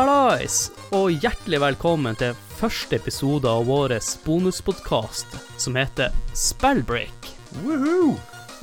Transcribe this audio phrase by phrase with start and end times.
[0.00, 3.92] Hallais, og hjertelig velkommen til første episode av vår
[4.24, 7.28] bonuspodkast som heter Spellbreak.
[7.60, 8.14] Woohoo!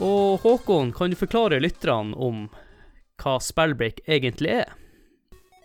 [0.01, 2.47] Og Håkon, kan du forklare lytterne om
[3.21, 4.73] hva Spellbreak egentlig er?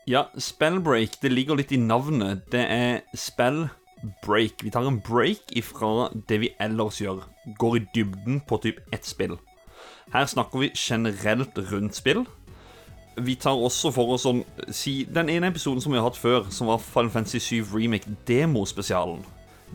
[0.05, 2.45] Ja, spellbreak, det ligger litt i navnet.
[2.53, 4.61] Det er spellbreak.
[4.61, 7.25] Vi tar en break ifra det vi ellers gjør.
[7.57, 9.39] Går i dybden på typ ett spill.
[10.13, 12.27] Her snakker vi generelt rundt spill.
[13.17, 14.41] Vi tar også for oss sånn
[14.73, 18.17] si, Den ene episoden som vi har hatt før, som var Final Fantasy 7 Remake
[18.29, 19.21] demospesialen,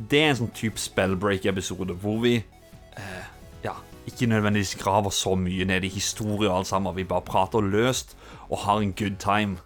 [0.10, 3.28] det er en sånn type spellbreak-episode hvor vi eh,
[3.64, 3.74] ja,
[4.10, 6.96] ikke nødvendigvis graver så mye ned i historie og alt sammen.
[6.96, 8.14] Vi bare prater løst
[8.50, 9.58] og har en good time.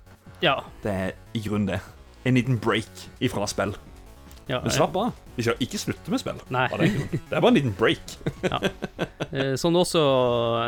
[0.42, 0.62] Ja.
[0.84, 1.82] Det er i grunnen det.
[2.26, 3.76] En liten break ifra spill.
[4.48, 5.12] Ja Men slapp av.
[5.36, 6.40] Vi skal ikke slutte med spill.
[6.50, 6.68] Nei.
[6.72, 8.18] Det er bare en liten break.
[8.44, 8.60] ja.
[9.56, 10.02] Som du også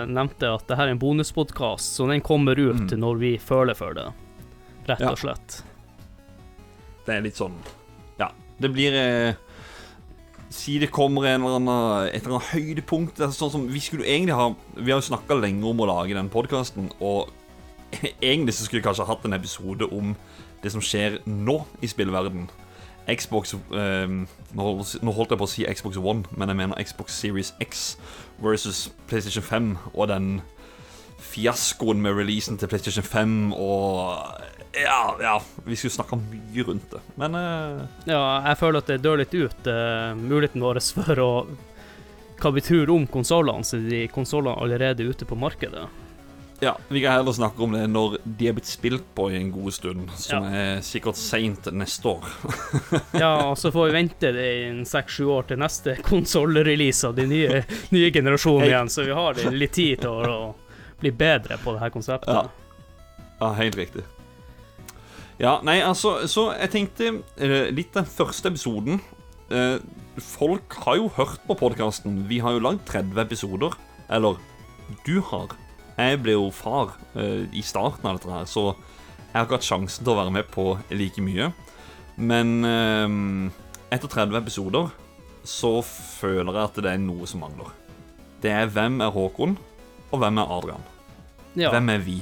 [0.07, 2.99] nevnte, at dette er en bonuspodkast, så den kommer ut Mm.
[2.99, 4.05] når vi føler for det.
[4.88, 5.11] Rett Ja.
[5.11, 5.61] og slett.
[7.05, 7.55] Det er litt sånn
[8.19, 8.29] Ja,
[8.59, 9.33] det blir eh,
[10.53, 13.19] Si det kommer en eller annen, et eller annet høydepunkt.
[13.19, 16.13] Er sånn som Vi skulle egentlig ha Vi har jo snakka lenge om å lage
[16.13, 17.29] den podkasten, og
[18.21, 20.16] egentlig så skulle vi kanskje hatt en episode om
[20.63, 22.47] det som skjer nå i spillverden.
[23.09, 24.07] Xbox eh,
[24.55, 27.97] nå, holdt jeg på å si Xbox One, men jeg mener Xbox Series X
[28.43, 30.29] versus PlayStation 5 og den
[31.23, 34.39] fiaskoen med releasen til PlayStation 5 og
[34.73, 39.03] Ja, ja vi skulle snakka mye rundt det, men eh, Ja, jeg føler at det
[39.03, 41.31] dør litt ut, eh, muligheten vår for å
[42.43, 45.85] hva vi tror om konsollene, siden de konsollene allerede er ute på markedet.
[46.61, 49.51] Ja, vi kan heller snakke om det når de er blitt spilt på i en
[49.51, 52.29] god stund, som er sikkert seint neste år.
[53.23, 57.27] Ja, og så får vi vente det i seks-sju år til neste konsollrelease av de
[57.29, 57.63] nye,
[57.95, 61.83] nye generasjonene igjen, så vi har litt tid til å, å bli bedre på det
[61.83, 62.33] her konseptet.
[62.33, 62.63] Ja.
[63.39, 64.05] Ja, helt riktig.
[65.41, 67.09] Ja, nei, altså, så jeg tenkte
[67.41, 69.01] eh, litt den første episoden
[69.51, 69.81] eh,
[70.22, 72.22] Folk har jo hørt på podkasten.
[72.29, 73.73] Vi har jo lagd 30 episoder.
[74.13, 74.38] Eller
[75.07, 75.55] du har.
[75.97, 79.67] Jeg ble jo far eh, i starten av dette her, så jeg har ikke hatt
[79.67, 81.51] sjansen til å være med på like mye.
[82.17, 83.17] Men eh,
[83.93, 84.91] etter 30 episoder
[85.43, 87.73] så føler jeg at det er noe som mangler.
[88.43, 89.57] Det er hvem er Håkon,
[90.11, 90.87] og hvem er Adrian?
[91.55, 91.69] Ja.
[91.73, 92.17] Hvem er vi?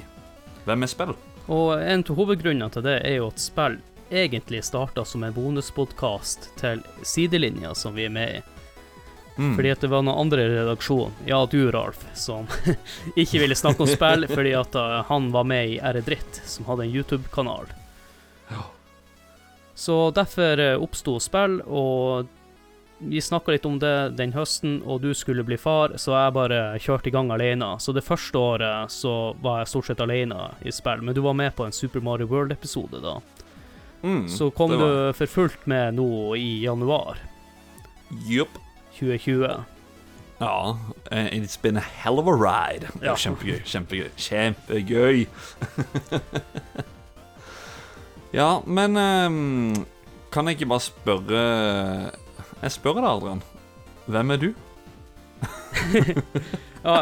[0.66, 1.16] Hvem er spill?
[1.52, 3.80] Og en av hovedgrunnene til det er jo at spill
[4.12, 8.42] egentlig starta som en bonuspodkast til sidelinja som vi er med i.
[9.42, 9.56] Mm.
[9.58, 12.46] Fordi at det var noen andre i redaksjonen, ja, du Ralf, som
[13.16, 16.68] ikke ville snakke om spill fordi at uh, han var med i Ære dritt, som
[16.70, 17.72] hadde en YouTube-kanal.
[18.52, 18.68] Ja.
[19.74, 22.30] Så derfor uh, oppsto spill, og
[23.02, 26.62] vi snakka litt om det den høsten, og du skulle bli far, så jeg bare
[26.78, 27.74] kjørte i gang alene.
[27.82, 31.34] Så det første året så var jeg stort sett alene i spill, men du var
[31.34, 33.18] med på en Super Mario World-episode da.
[34.04, 37.20] Mm, Så kom du for fullt med nå i januar
[38.26, 38.58] Jupp.
[39.02, 39.66] 2020.
[40.42, 40.78] Ja.
[41.12, 42.88] eh, It's been a hell of a ride.
[43.04, 43.14] Ja.
[43.20, 43.60] Kjempegøy.
[43.66, 44.10] Kjempegøy.
[44.18, 45.26] Kjempegøy.
[48.40, 49.86] ja, men um,
[50.32, 51.42] Kan jeg ikke bare spørre
[52.62, 53.42] Jeg spør deg, Adrian.
[54.12, 54.52] Hvem er du?
[56.82, 56.96] Ja,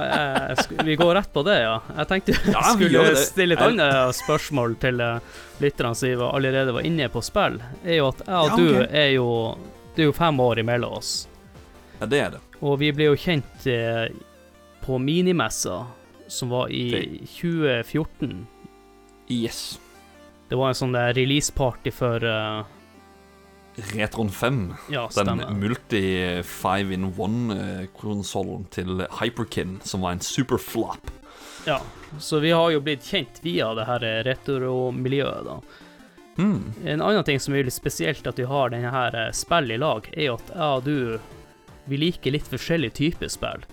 [0.84, 1.78] vi går rett på det, ja.
[1.96, 5.22] Jeg tenkte jeg Ja, skulle stille et annet spørsmål til eh,
[5.64, 7.56] lytterne som vi allerede var inne på spill.
[7.86, 9.28] Er jo at jeg og Ja, du er jo
[9.96, 11.14] Det er jo fem år imellom oss.
[12.00, 12.40] Ja, det er det.
[12.64, 14.08] Og vi ble jo kjent eh,
[14.86, 15.86] på minimessa,
[16.28, 18.48] som var i Det- 2014.
[19.30, 19.80] Yes.
[20.50, 22.64] Det var en sånn der release-party for eh,
[23.96, 24.74] Retron 5.
[24.92, 25.52] Ja, Den stemmer.
[25.56, 31.12] multi five in one-konsollen til Hyperkin, som var en superflop.
[31.68, 31.80] Ja.
[32.20, 35.60] Så vi har jo blitt kjent via det her retro-miljøet, da.
[36.40, 36.74] Mm.
[36.88, 39.78] En annen ting som er litt spesielt at vi har denne her eh, spill i
[39.78, 41.20] lag, er jo at jeg og du
[41.90, 43.66] vi liker litt forskjellige typer spill,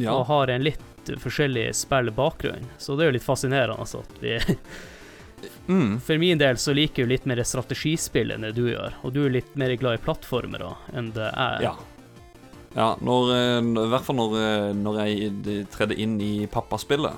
[0.00, 0.14] Ja.
[0.16, 0.80] og har en litt
[1.20, 2.64] forskjellig spillbakgrunn.
[2.78, 4.38] Så det er jo litt fascinerende altså, at vi
[5.68, 6.00] Mm.
[6.00, 9.26] For min del så liker jo litt mer strategispill enn det du gjør, og du
[9.26, 11.66] er litt mer glad i plattformere enn det jeg er.
[11.66, 11.74] Ja.
[12.74, 17.14] Ja, når, eh, I hvert fall når, eh, når jeg tredde inn i pappaspillet,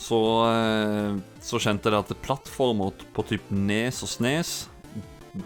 [0.00, 0.18] så,
[0.50, 4.68] eh, så kjente jeg at plattformer på typ Nes og Snes,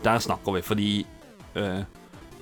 [0.02, 0.90] der snakker vi, fordi
[1.54, 1.84] eh,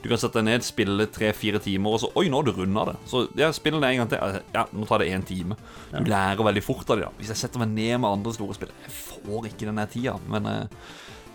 [0.02, 2.88] du kan sette deg ned, spille tre-fire timer, og så Oi, nå har du runda
[2.90, 2.96] det.
[3.06, 4.40] Så ja, spill det en gang til.
[4.54, 5.54] Ja, nå tar det én time.
[5.92, 7.06] Du lærer veldig fort av det.
[7.06, 10.16] da Hvis jeg setter meg ned med andre store spill Jeg får ikke den tida,
[10.26, 10.88] men eh,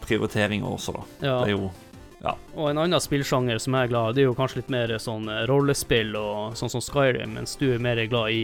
[0.03, 1.05] prioriteringer også, da.
[1.21, 1.37] Ja.
[1.39, 1.69] Det er jo
[2.17, 2.33] ja.
[2.57, 4.95] Og en annen spillsjanger som jeg er glad i, det er jo kanskje litt mer
[4.99, 8.43] sånn eh, rollespill og sånn som Skyrim, mens du er mer glad i,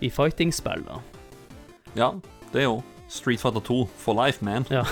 [0.00, 1.00] i fighting-spill, da.
[1.98, 2.12] Ja,
[2.54, 2.93] det òg.
[3.08, 4.64] Street Fighter 2 for life, man.
[4.72, 4.84] Ja.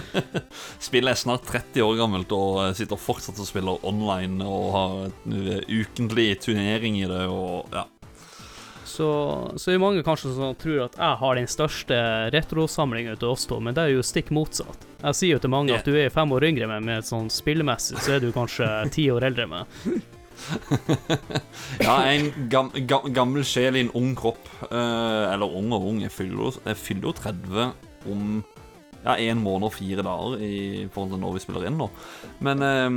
[0.86, 4.96] Spillet er snart 30 år gammelt og sitter fortsatt og spiller online og har
[5.30, 7.86] eh, ukentlig turnering i det og ja.
[8.86, 9.06] Så,
[9.60, 11.96] så er det mange kanskje som tror at jeg har den største
[12.32, 14.86] retrosamlinga av oss to, men det er jo stikk motsatt.
[15.02, 15.82] Jeg sier jo til mange Yeah.
[15.82, 19.08] at du er fem år yngre men men sånn spillemessig så er du kanskje ti
[19.12, 19.66] år eldre med.
[21.86, 24.48] Ja, en gam, gam, gammel sjel i en ung kropp.
[24.68, 26.02] Eh, eller ung og ung.
[26.04, 27.66] Jeg fyller, jeg fyller jo 30
[28.12, 28.36] om
[29.06, 31.88] ja, en måned og fire dager i forhold til når vi spiller inn nå.
[32.46, 32.88] Men eh,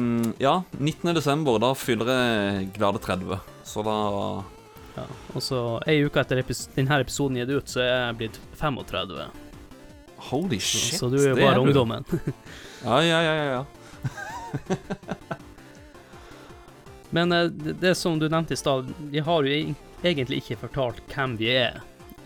[0.42, 1.12] ja, 19.
[1.18, 3.42] desember, da fyller jeg glade 30.
[3.68, 3.98] Så da
[4.98, 5.04] Ja.
[5.38, 9.30] Og så ei uke etter epis denne episoden gitt ut, så er jeg blitt 35.
[10.30, 10.98] Holy Så, shit.
[11.00, 12.08] så du er jo bare er ungdommen.
[12.84, 13.64] Ja, ja, ja, ja, ja.
[17.16, 21.02] Men eh, det, det som du nevnte i stad, vi har jo egentlig ikke fortalt
[21.14, 21.80] hvem vi er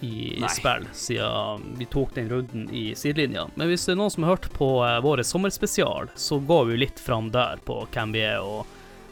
[0.04, 0.50] i Nei.
[0.52, 3.46] spill, siden vi tok den runden i sidelinja.
[3.56, 6.82] Men hvis det er noen som har hørt på uh, vår sommerspesial, så går vi
[6.82, 8.68] litt fram der på hvem vi er og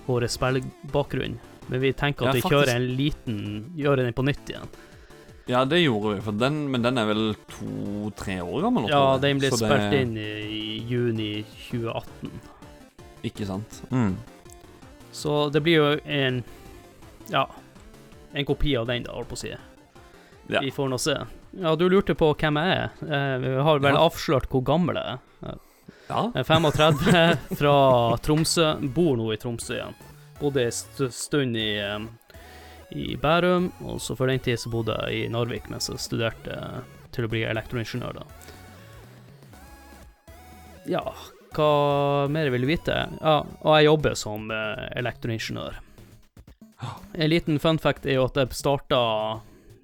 [0.09, 1.37] vår spillbakgrunn.
[1.71, 2.57] Men vi tenker at Ja, vi faktisk.
[2.57, 3.37] kjører en liten
[3.79, 4.67] Gjør den på nytt igjen.
[5.47, 8.89] Ja, det gjorde vi, for den, men den er vel to-tre år gammel?
[8.91, 11.31] Ja, den ble spilt det- inn i, i juni
[11.69, 12.29] 2018.
[13.31, 13.79] Ikke sant?
[13.89, 14.13] Mm.
[15.11, 16.43] Så det blir jo en
[17.29, 17.45] Ja,
[18.33, 19.51] en kopi av den, da, holdt på å si.
[20.47, 20.61] Ja.
[20.61, 21.17] Vi får nå se.
[21.59, 22.89] Ja, du lurte på hvem jeg er.
[23.03, 24.05] Eh, Vi har vel Ja.
[24.07, 25.19] avslørt hvor gammel jeg er.
[26.09, 26.23] Ja.
[26.33, 27.75] Jeg er 35, fra
[28.23, 28.65] Tromsø.
[28.93, 29.95] Bor nå i Tromsø igjen.
[30.39, 31.99] Bodde en st stund i, eh,
[32.91, 36.83] i Bærum, og så for den tid så bodde jeg i Narvik mens jeg studerte
[37.11, 38.23] til å bli elektroingeniør, da.
[40.87, 41.03] Ja,
[41.55, 42.97] hva mer vil du vite?
[43.19, 45.79] Ja, og jeg jobber som eh, elektroingeniør.
[47.13, 49.01] En liten fun fact er jo at jeg starta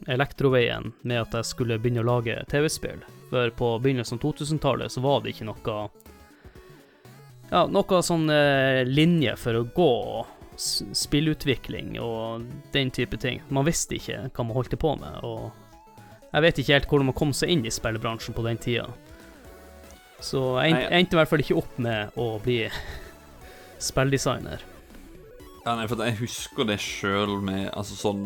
[0.08, 3.04] elektroveien med at jeg skulle begynne å lage TV-spill.
[3.30, 5.78] For på begynnelsen av 2000-tallet så var det ikke noe
[7.52, 9.94] Ja, noe sånn eh, linje for å gå
[10.58, 13.44] spillutvikling og den type ting.
[13.54, 15.52] Man visste ikke hva man holdt på med, og
[16.32, 18.88] jeg vet ikke helt hvordan man kom seg inn i spillbransjen på den tida.
[20.24, 22.60] Så jeg endte, jeg endte i hvert fall ikke opp med å bli
[23.90, 24.64] spilldesigner.
[25.68, 28.22] Ja, nei, for jeg husker det sjøl med Altså sånn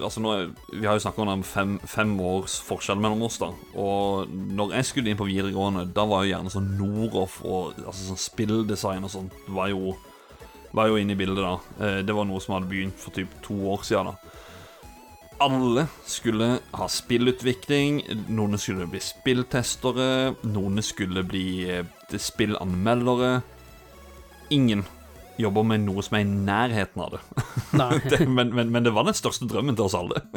[0.00, 0.30] Altså nå
[0.72, 3.50] Vi har jo snakka om fem, fem års forskjell mellom oss, da.
[3.76, 8.08] Og når jeg skulle inn på videregående, da var jo gjerne sånn Noroff og altså
[8.08, 9.92] sånn spilldesign og sånt var jo,
[10.72, 11.84] var jo inne i bildet, da.
[11.84, 14.40] Eh, Det var noe som hadde begynt for typ to år siden, da.
[15.42, 16.48] Alle skulle
[16.78, 23.40] ha spillutvikling, noen skulle bli spilltestere, noen skulle bli eh, spillanmeldere.
[24.54, 24.84] Ingen
[25.40, 27.22] jobber med noe som er i nærheten av det.
[27.80, 27.90] Nei.
[28.06, 30.22] det men, men, men det var den største drømmen til oss alle.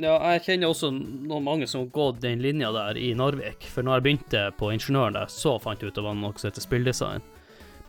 [0.00, 3.66] Ja, jeg kjenner også noen mange som har gått den linja der i Narvik.
[3.68, 6.48] For når jeg begynte på ingeniøren der, så fant jeg ut det var noe som
[6.48, 7.26] heter spilldesign.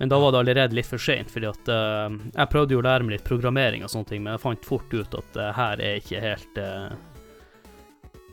[0.01, 2.85] Men da var det allerede litt for seint, fordi at uh, jeg prøvde jo å
[2.87, 5.77] lære meg litt programmering og sånne ting, men jeg fant fort ut at uh, her
[5.77, 6.89] er ikke helt uh,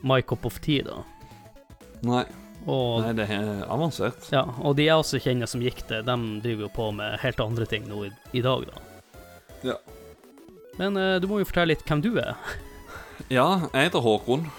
[0.01, 1.03] my cup of tea, da.
[2.09, 2.23] Nei,
[2.63, 4.31] Og, nei det er avansert.
[4.33, 7.45] ja, og de jeg også kjenner som gikk det, de driver jo på med helt
[7.45, 9.05] andre ting nå i, i dag, da.
[9.69, 9.77] Ja.
[10.81, 12.33] Men du må jo fortelle litt hvem du er.
[13.29, 14.49] Ja, jeg heter Håkon.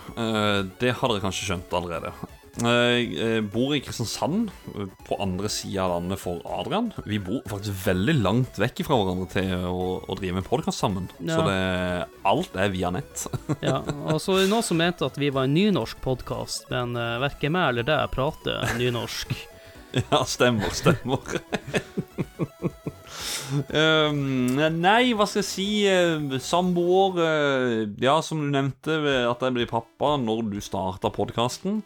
[0.78, 2.14] Det har dere kanskje skjønt allerede.
[2.60, 6.90] Eh, Jeg bor i Kristiansand, eh, på andre sida av landet for Adrian.
[7.08, 11.08] Vi bor faktisk veldig langt vekk fra hverandre til å, å drive med podkast sammen.
[11.24, 11.38] Ja.
[11.38, 11.60] Så det,
[12.28, 13.26] alt er via nett.
[13.64, 17.52] Ja, altså så noen som mente at vi var en nynorsk podkast, men uh, verken
[17.56, 19.32] meg eller deg prater nynorsk.
[19.90, 21.18] Ja, stemmer, stemmer.
[23.74, 25.66] um, nei, hva skal jeg si?
[25.90, 31.80] eh, Samboer eh, Ja, som du nevnte, at jeg ble pappa når du starta podkasten.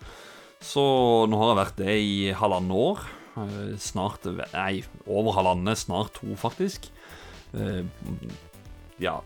[0.65, 0.83] Så
[1.29, 3.05] nå har jeg vært det i halvannet år.
[3.43, 5.81] Eh, Snart Nei, over halvannet.
[5.85, 6.91] Snart to, faktisk.
[7.55, 7.85] Eh,
[9.03, 9.17] Ja,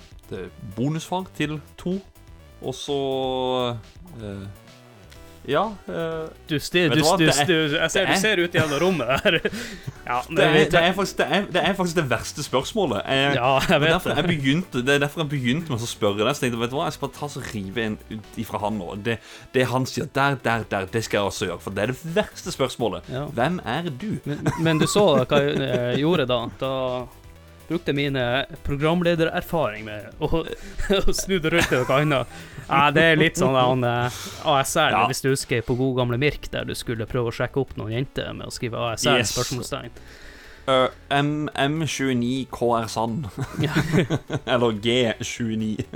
[0.76, 1.98] bonusfar til to.
[2.64, 2.96] Og så
[4.16, 4.46] eh,
[5.48, 5.62] Ja.
[5.88, 9.08] Uh, Du, sti- du, du du, du, jeg ser du er- ser ut gjennom rommet
[9.24, 9.38] der.
[10.08, 13.02] Ja, men Det er, det, er faktisk, det, er, det er faktisk det verste spørsmålet.
[13.12, 14.14] Jeg, ja, jeg vet det.
[14.16, 16.30] jeg begynte, det er derfor jeg begynte med å spørre deg.
[16.32, 18.60] Så tenkte jeg, vet du hva, jeg skal bare ta så rive en ut ifra
[18.62, 18.88] han nå.
[19.04, 19.18] Det,
[19.52, 21.60] det han sier der, der, der, det skal jeg også gjøre.
[21.66, 23.10] For det er det verste spørsmålet.
[23.12, 23.26] Ja.
[23.36, 24.08] Hvem er du?
[24.24, 26.40] Men, men du så hva jeg eh, gjorde da.
[26.64, 26.72] Da
[27.68, 30.42] brukte mine programledererfaring med å,
[30.98, 32.38] å snu det rundt til noe annet.
[32.68, 35.06] Ja, det er litt sånn han, eh, ASR, Ja.
[35.08, 37.94] hvis du husker på god gamle Mirk, der du skulle prøve å sjekke opp noen
[37.98, 39.34] jenter med å skrive ASR, Yes.
[39.36, 39.92] spørsmålstegn.
[40.68, 43.30] Uh, MM29 KR Sand.
[44.52, 45.86] Eller G29.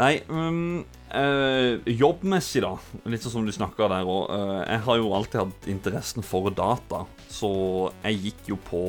[0.00, 0.80] Nei, um,
[1.14, 2.72] uh, jobbmessig, da.
[3.06, 4.24] Litt sånn som du snakka der òg.
[4.34, 7.52] Uh, jeg har jo alltid hatt interessen for data, så
[8.02, 8.82] jeg gikk jo på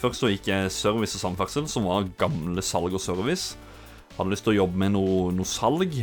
[0.00, 3.58] Først så gikk jeg service og samferdsel, som var gamle salg og service.
[4.16, 5.98] Hadde lyst til å jobbe med noe, noe salg.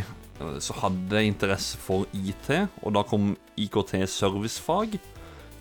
[0.61, 2.51] Så hadde jeg interesse for IT,
[2.85, 4.99] og da kom IKT servicefag.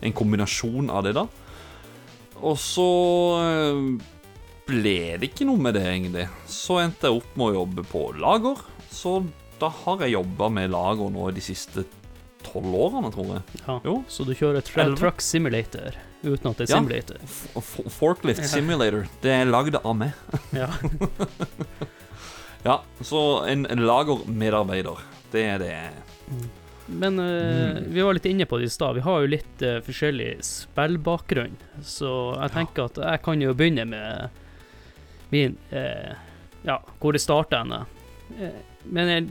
[0.05, 1.25] En kombinasjon av det, da.
[2.45, 2.85] Og så
[4.67, 6.27] ble det ikke noe med det, egentlig.
[6.45, 8.61] Så endte jeg opp med å jobbe på lager.
[8.93, 9.17] Så
[9.57, 11.87] da har jeg jobba med lager nå de siste
[12.45, 13.63] tolv årene, tror jeg.
[13.63, 13.79] Ja.
[13.87, 13.97] Jo.
[14.05, 16.79] Så du kjører tra truck simulator uten at det er Ja.
[16.79, 17.17] simulator?
[17.61, 19.07] F forklift simulator.
[19.21, 20.11] Det er lagd av meg.
[20.55, 20.71] Ja.
[22.67, 24.99] Ja, så en lagermedarbeider.
[25.31, 25.91] Det er det.
[26.85, 28.95] Men uh, eh, vi var litt inne på det i stad.
[28.95, 31.55] Vi har jo litt uh, forskjellig spillbakgrunn.
[31.83, 34.43] Så jeg tenker at jeg kan jo begynne med
[35.31, 36.15] min uh,
[36.67, 37.85] Ja, hvor det starter henne.
[38.83, 39.29] Men en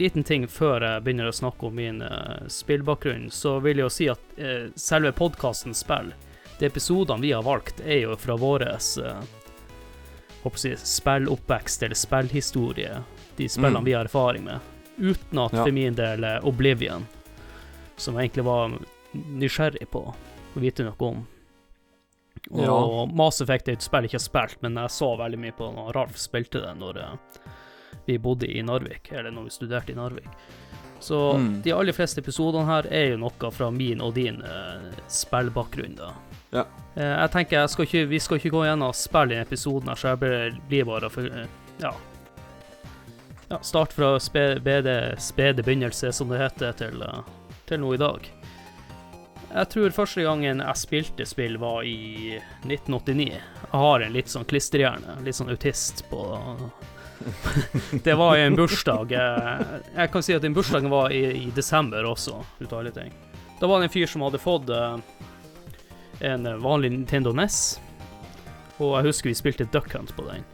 [0.00, 2.00] liten ting før jeg begynner å snakke om min
[2.48, 4.40] spillbakgrunn, så vil jeg jo si at
[4.80, 6.14] selve podkasten Spill,
[6.58, 9.20] de episodene vi har valgt, er jo fra våres eh,
[10.54, 13.02] si, spilloppvekst eller spillhistorie.
[13.36, 13.84] De spillene Mm.
[13.84, 14.60] vi har erfaring med.
[14.98, 15.64] Uten at Ja.
[15.64, 17.06] for min del eh, Oblivion,
[17.96, 18.78] som jeg egentlig var
[19.14, 20.02] nysgjerrig på
[20.56, 21.26] å vite noe om.
[22.50, 23.06] Og Ja.
[23.14, 25.72] Mass Effect er et spill jeg ikke har spilt, men jeg så veldig mye på
[25.74, 27.16] når Ralf spilte det når eh,
[28.06, 30.28] vi bodde i Narvik, eller når vi studerte i Narvik.
[31.00, 31.62] Så Mm.
[31.62, 36.12] de aller fleste episodene her er jo noe fra min og din eh, spillbakgrunn, da.
[36.50, 36.64] Ja.
[36.96, 40.14] Eh, jeg tenker jeg skal ikke, Vi skal ikke gå gjennom spill i episoden, så
[40.14, 40.18] jeg
[40.68, 41.46] blir- bare for, eh,
[41.80, 41.92] ja.
[43.50, 47.22] ja Start fra spede, spede begynnelse, som det heter, til, eh,
[47.66, 48.30] til nå i dag.
[49.48, 53.32] Jeg tror første gangen jeg spilte spill, var i 1989.
[53.32, 56.20] Jeg har en litt sånn klisterhjerne, litt sånn autist på
[58.04, 59.10] Det var i en bursdag.
[59.10, 63.10] Jeg kan si at den bursdagen var i, i desember også, ut av alle ting.
[63.58, 64.68] Da var det en fyr som hadde fått
[66.20, 67.80] en vanlig Nintendo NES,
[68.78, 70.46] og jeg husker vi spilte Duck Hunt på den.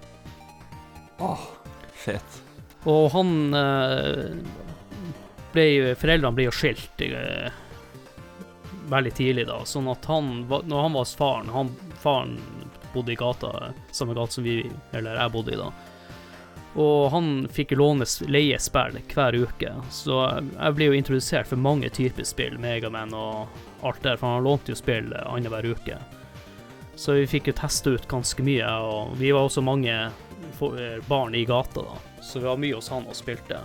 [1.25, 1.47] Åh,
[1.95, 2.41] fett.
[2.85, 4.35] Og han eh,
[5.55, 7.49] ble Foreldrene ble jo skilt eh,
[8.93, 9.63] veldig tidlig, da.
[9.69, 11.73] Sånn at han, når han var hos faren han,
[12.05, 12.39] Faren
[12.95, 14.61] bodde i gata, samme gata som vi,
[14.93, 15.71] eller jeg bodde i da.
[16.75, 22.27] Og han fikk låne leiespill hver uke, så jeg ble jo introdusert for mange typer
[22.27, 25.99] spill, Megaman og alt der, for han lånte jo spill eh, annenhver uke.
[26.95, 31.35] Så vi fikk jo teste ut ganske mye, og vi var også mange eh, barn
[31.35, 32.23] i gata, da.
[32.23, 33.61] Så vi var mye hos han og spilte.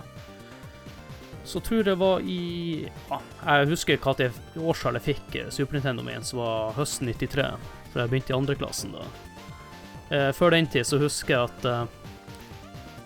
[1.44, 4.28] Så tror jeg var i ja, Jeg husker hva det
[4.60, 7.48] årstallet jeg fikk eh, Super Nintendo min, som var høsten 93.
[7.90, 9.08] For jeg begynte i andreklassen da.
[10.34, 11.90] Før den tid så husker jeg at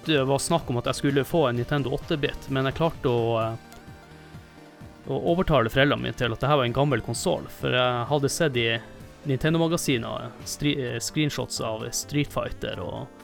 [0.07, 3.35] det var snakk om at jeg skulle få en Nintendo 8-bit, men jeg klarte å
[5.07, 8.31] å overtale foreldrene mine til at det her var en gammel konsoll, for jeg hadde
[8.33, 8.69] sett i
[9.25, 13.21] Nintendo-magasiner eh, screenshots av Street Fighter og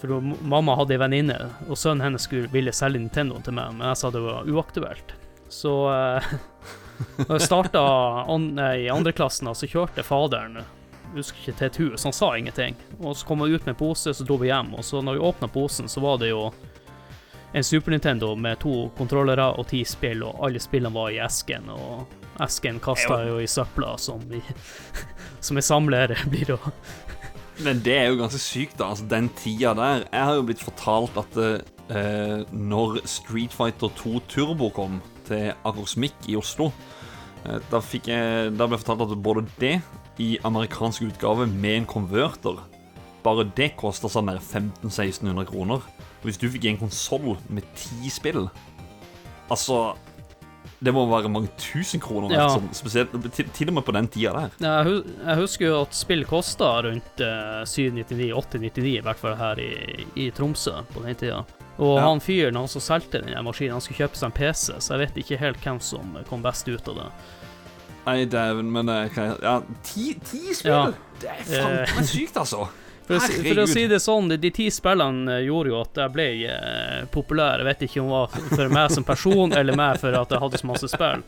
[0.00, 3.86] For mamma hadde ei venninne, og sønnen hennes skulle, ville selge Nintendo til meg, men
[3.88, 5.14] jeg sa det var uaktuelt.
[5.48, 6.26] Så eh,
[7.22, 7.84] når jeg starta
[8.28, 10.60] an, i andreklassen, så kjørte faderen
[11.14, 12.76] jeg husker ikke til et hus, han sa ingenting.
[12.98, 14.72] Og så kom han ut med en pose, så dro vi hjem.
[14.74, 16.48] Og så når vi åpna posen, så var det jo
[17.54, 21.68] en Super Nintendo med to kontrollere og ti spill, og alle spillene var i esken.
[21.70, 24.40] Og esken kasta jo i søpla, som, vi,
[25.44, 26.58] som en samler blir å
[27.62, 28.90] Men det er jo ganske sykt, da.
[28.90, 34.24] Altså, den tida der Jeg har jo blitt fortalt at eh, når Street Fighter 2
[34.26, 36.72] Turbo kom til Akersmik i Oslo
[37.46, 39.76] eh, da, fikk jeg, da ble jeg fortalt at både det
[40.18, 42.58] i amerikansk utgave med en konverter
[43.22, 45.86] Bare det kosta sånn der 1500-1600 kroner.
[46.24, 48.46] Og hvis du fikk en konsoll med ti spill
[49.52, 49.94] Altså
[50.80, 52.32] Det må være mange tusen kroner.
[52.32, 52.46] Ja.
[52.52, 54.56] Sånn, spesielt, til, til og med på den tida der.
[54.64, 59.70] Jeg, jeg husker jo at spill kosta rundt eh, 799-899, i hvert fall her i,
[60.20, 61.38] i Tromsø på den tida.
[61.78, 62.04] Og Ja.
[62.08, 65.02] han fyren han som solgte den maskinen, han skulle kjøpe seg en PC, så jeg
[65.06, 67.08] vet ikke helt hvem som kom best ut av det.
[68.04, 69.54] Nei, dæven, men eh, hva- Ja,
[69.88, 70.72] ti, ti spill?
[70.72, 70.84] Ja.
[71.22, 72.66] Det er faen meg sykt, altså.
[73.04, 76.12] For å, for å si det sånn, de ti spillene eh, gjorde jo at jeg
[76.14, 77.60] ble eh, populær.
[77.60, 80.44] Jeg vet ikke om det var for meg som person, eller meg for at jeg
[80.46, 81.24] hadde så masse spill.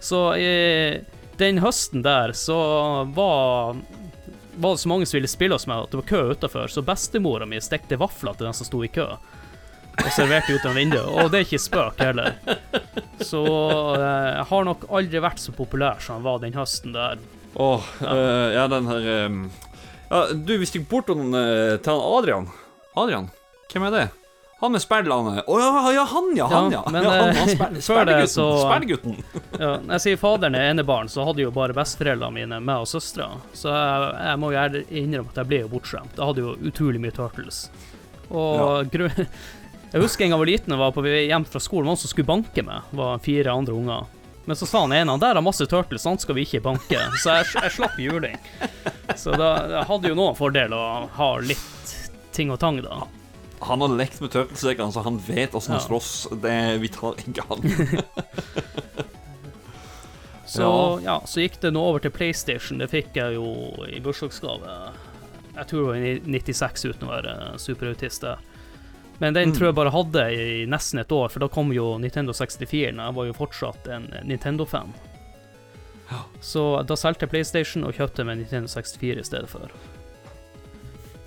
[0.00, 1.02] Så eh,
[1.38, 2.58] den høsten der så
[3.14, 3.76] var
[4.58, 6.82] var det så mange som ville spille hos meg at det var kø utafor, så
[6.82, 9.06] bestemora mi stekte vafler til den som sto i kø.
[9.98, 11.06] Og serverte ut av vinduet.
[11.06, 12.36] Og det er ikke spøk heller.
[13.22, 13.42] Så
[13.98, 17.22] eh, jeg har nok aldri vært så populær som jeg var den høsten der.
[17.58, 19.40] Åh, eh, ja, den her um,
[20.08, 21.34] Ja, du, vi stikker bort til han,
[21.84, 22.48] til han Adrian.
[22.98, 23.28] Adrian,
[23.72, 24.06] hvem er det?
[24.58, 26.46] Han med spillene Å ja, ja, han, ja.
[26.50, 26.80] Han, ja.
[26.82, 29.20] Ja, men, ja, han, han eh, spell- før det spillgutten.
[29.62, 32.90] Ja, når jeg sier faderen er enebarn, så hadde jo bare besteforeldrene mine meg og
[32.90, 33.36] søstera.
[33.54, 34.64] Så jeg, jeg må jo
[35.02, 36.18] innrømme at jeg ble jo bortskjemt.
[36.18, 37.62] Jeg hadde jo utrolig mye Turtles.
[38.28, 39.14] Og grunn
[39.88, 41.96] Jeg husker en gang jeg var liten og var på vei hjem fra skolen, noen
[41.96, 42.90] som skulle banke meg.
[42.98, 44.02] Var fire andre unger.
[44.48, 46.96] Men så sa han ene der har masse turtles, han skal vi ikke banke.
[47.20, 48.38] Så jeg, jeg slapp juling.
[49.20, 50.82] Så da jeg hadde jo noen fordel å
[51.18, 51.92] ha litt
[52.32, 53.02] ting og tang, da.
[53.68, 55.86] Han har lekt med turtlesekkene, så han vet åssen han Ja.
[55.90, 56.12] slåss.
[56.40, 57.66] Det, vi tar ikke han.
[60.48, 61.20] Så Ja.
[61.26, 62.78] så gikk det nå over til PlayStation.
[62.80, 63.50] Det fikk jeg jo
[63.84, 64.76] i bursdagsgave.
[65.58, 68.38] Jeg tror det var i 96 uten å være superautist der.
[69.18, 69.54] Men den Mm.
[69.56, 72.94] tror jeg bare hadde i nesten et år, for da kom jo Nintendo 64.
[72.96, 74.92] Jeg var jo fortsatt en Nintendo-fan.
[76.10, 76.22] Ja.
[76.40, 79.68] Så da solgte jeg PlayStation og kjøpte med Nintendo 64 i stedet for.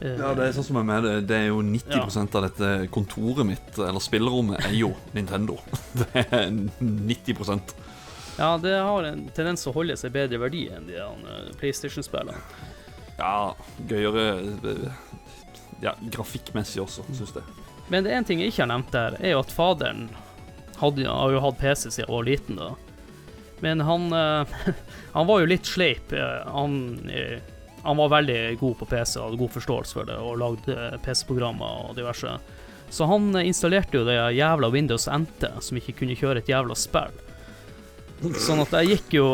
[0.01, 1.27] Ja, det er sånn som jeg med det.
[1.29, 5.59] Det er jo 90% av dette kontoret mitt, eller spillerommet, er jo Nintendo.
[5.99, 6.49] Det er
[6.81, 7.75] 90%
[8.39, 12.33] ja, det har en tendens å holde seg bedre verdi enn de eh, PlayStation-spillene.
[13.19, 13.51] Ja,
[13.85, 14.23] gøyere
[14.71, 14.87] eh,
[15.83, 17.43] Ja, grafikkmessig også, syns jeg.
[17.91, 20.05] Men det er en ting jeg ikke har nevnt der, er jo at faderen
[20.79, 22.69] hadde, har jo hatt PC siden jeg var liten, da.
[23.61, 24.53] Men han, eh,
[25.17, 26.13] han var jo litt sleip.
[26.15, 26.77] eh, Han,
[27.11, 27.41] eh,
[27.83, 31.95] han var veldig god på PC, hadde god forståelse for det, og lagde PC-programmer og
[31.99, 32.37] diverse.
[32.91, 37.13] Så han installerte jo det jævla Windows NT, som ikke kunne kjøre et jævla spill.
[38.37, 39.27] Sånn at jeg gikk jo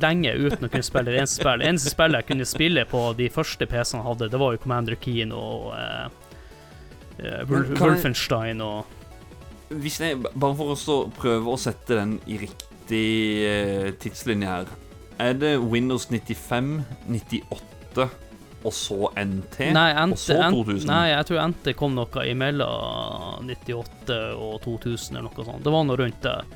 [0.00, 1.66] lenge uten å kunne spille det eneste spillet.
[1.68, 4.96] Eneste spillet jeg kunne spille på de første PC-ene jeg hadde, det var jo Commander
[4.96, 6.06] Keen og eh,
[7.78, 8.84] Wolfenstein og
[9.70, 13.06] Hvis jeg, Bare for å prøve å sette den i riktig
[13.48, 14.72] eh, tidslinje her.
[15.22, 18.08] Er det Windows 95, 98
[18.64, 19.70] og så NT?
[19.76, 20.88] Nei, og så 2000?
[20.88, 25.64] nei, jeg tror NT kom noe imellom 98 og 2000 eller noe sånt.
[25.64, 26.48] Det var noe rundt der.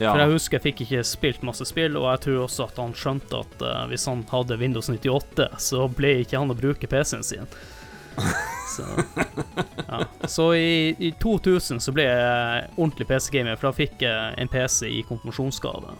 [0.00, 0.10] ja.
[0.10, 2.96] For jeg husker jeg fikk ikke spilt masse spill, og jeg tror også at han
[2.98, 7.26] skjønte at uh, hvis han hadde Windows 98, så ble ikke han å bruke PC-en
[7.26, 7.56] sin.
[8.66, 8.84] Så,
[9.88, 9.98] ja.
[10.28, 14.88] så i, i 2000 så ble jeg ordentlig PC-gamer, for da fikk jeg en PC
[14.88, 15.94] i konfirmasjonsgave.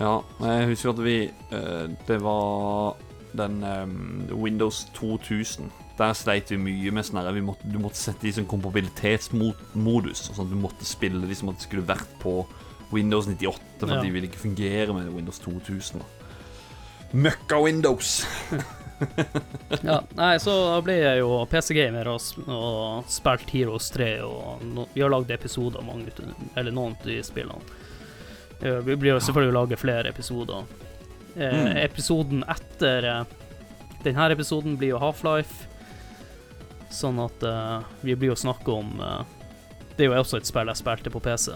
[0.00, 2.94] Ja, jeg husker at vi eh, Det var
[3.36, 5.68] den eh, Windows 2000.
[5.98, 7.36] Der sleit vi mye med sånn her
[7.68, 10.30] Du måtte sette i sånn kompabilitetsmodus.
[10.30, 12.40] Sånn at du måtte spille de som skulle vært på
[12.92, 14.02] Windows 98, for Ja.
[14.02, 16.00] de ville ikke fungere med Windows 2000.
[16.00, 16.06] da
[17.12, 18.26] Møkka Windows!
[19.88, 22.20] Ja, nei, så da ble jeg jo PC-gamer og,
[22.52, 26.12] og spilt Heroes 3, og no, vi har lagd episoder av mange
[26.54, 27.78] eller noen av de spillene.
[28.62, 30.62] Vi blir jo selvfølgelig lage flere episoder.
[31.34, 31.76] Eh, Mm.
[31.80, 33.22] Episoden etter eh,
[34.04, 35.64] denne episoden blir jo Half-Life,
[36.92, 39.22] sånn at eh, vi blir jo snakke om eh,
[39.96, 41.54] Det er jo også et spill jeg spilte på PC.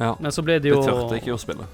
[0.00, 1.68] Ja, Men så ble det det tørte ikke å spille.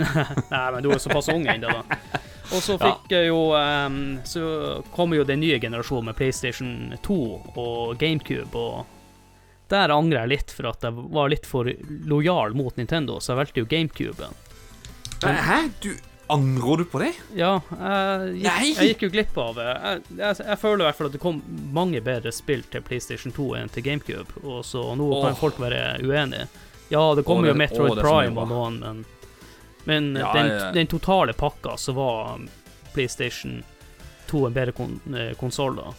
[0.54, 2.00] Nei, men du er såpass ung ennå, da.
[2.54, 3.96] Og så fikk jeg jo um,
[4.28, 4.42] Så
[4.94, 7.16] kommer jo den nye generasjonen med PlayStation 2
[7.58, 8.84] og GameCube, og
[9.72, 11.66] der angrer jeg litt for at jeg var litt for
[12.06, 14.36] lojal mot Nintendo, så jeg valgte jo GameCuben.
[15.26, 15.64] Hæ?
[15.82, 15.90] Du
[16.28, 17.12] Angrer du på det?
[17.38, 17.60] Ja,
[18.34, 19.66] jeg gikk, jeg gikk jo glipp av det.
[19.66, 21.36] Jeg, jeg, jeg føler i hvert fall at det kom
[21.74, 26.00] mange bedre spill til PlayStation 2 enn til GameCube, og så nå kan folk være
[26.02, 26.48] uenige.
[26.90, 29.04] Ja, det kommer Åh, jo Metroid mye Prime og noen, men,
[29.86, 32.40] men Ja, den, ja, den totale pakka så var
[32.94, 33.62] PlayStation
[34.30, 34.98] 2 en bedre kon
[35.38, 35.92] konsoll, da.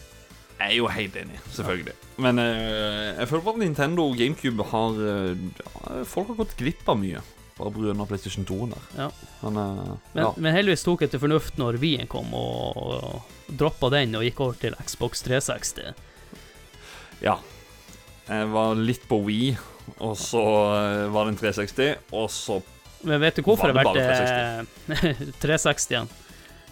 [0.57, 1.93] Jeg er jo helt enig, selvfølgelig.
[2.17, 6.87] Men uh, jeg føler bare at Nintendo og GameCube har uh, Folk har gått glipp
[6.89, 7.21] av mye.
[7.57, 8.05] Bare pga.
[8.09, 8.87] PlayStation 2-en der.
[8.97, 9.09] Ja.
[9.43, 10.31] Men, uh, Men, ja.
[10.35, 14.41] men heldigvis tok jeg til fornuft når Wien kom, og, og droppa den og gikk
[14.47, 15.93] over til Xbox 360.
[17.21, 17.37] ja.
[18.27, 19.53] Jeg var litt på Wii,
[20.03, 20.41] og så
[20.75, 22.57] eh, var det en 360, og så
[23.07, 26.09] Men vet du hvorfor det har valgte 360 igjen?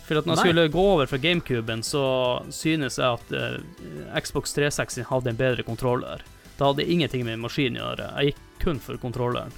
[0.05, 2.05] For at når jeg skulle gå over fra GameCuben, så
[2.53, 6.21] synes jeg at eh, Xbox 360 hadde en bedre kontroller.
[6.55, 8.11] Det hadde ingenting med maskinen å gjøre.
[8.19, 9.55] Jeg gikk kun for kontrolleren.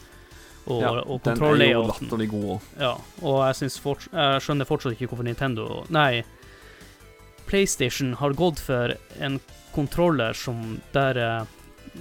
[0.67, 2.71] Og, ja, og Den er jo latterlig god òg.
[2.79, 6.23] Ja, og jeg, fort, jeg skjønner fortsatt ikke hvorfor Nintendo Nei,
[7.47, 9.37] PlayStation har gått for en
[9.75, 11.53] kontroller som der eh,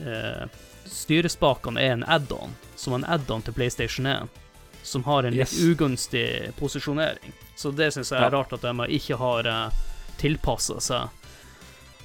[0.03, 0.49] eh,
[0.91, 4.43] styrespakene er en add-on, som en add-on til PlayStation 1,
[4.87, 5.59] som har en litt Yes.
[5.67, 7.33] ugunstig posisjonering.
[7.57, 8.39] Så det syns jeg er Ja.
[8.39, 9.71] rart at de ikke har uh,
[10.19, 11.09] tilpassa seg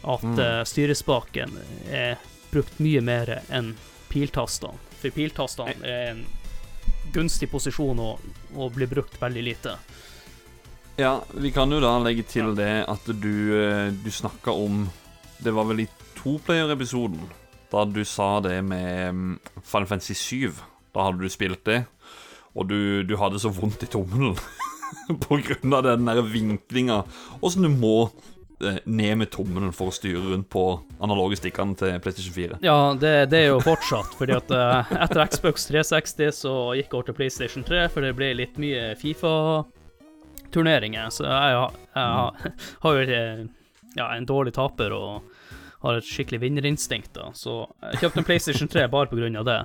[0.04, 0.39] at Mm.
[0.39, 1.52] uh, styrespaken
[1.91, 2.17] er
[2.52, 3.76] brukt mye mer enn
[4.10, 4.74] piltastene.
[5.02, 6.26] For piltastene er en
[7.13, 8.20] gunstig posisjon og,
[8.56, 9.78] og blir brukt veldig lite.
[10.98, 14.89] Ja, vi kan jo da legge til det at du, eh, du snakka om
[15.41, 15.88] Det var vel i
[16.20, 17.30] toplayer-episoden
[17.72, 20.52] da du sa det med mm, Final Fantasy 7.
[20.94, 21.86] Da hadde du spilt det,
[22.56, 24.36] og du, du hadde så vondt i tommelen
[25.78, 27.04] av den der vinklinga.
[27.42, 28.10] Åssen du må
[28.62, 30.66] eh, ned med tommelen for å styre rundt på
[31.02, 32.58] analoge stikkene til PlayStation 4.
[32.66, 36.96] Ja, det, det er jo fortsatt, fordi at eh, etter Xbox 360 så gikk jeg
[37.00, 42.06] over til PlayStation 3, for det ble litt mye Fifa-turneringer, så jeg, har- jeg,
[42.84, 43.42] har- jo eh,
[43.98, 45.12] ja, en dårlig taper og
[45.82, 49.10] har et skikkelig vinnerinstinkt, da, så jeg kjøpte en PlayStation 3 bare
[49.42, 49.56] av det.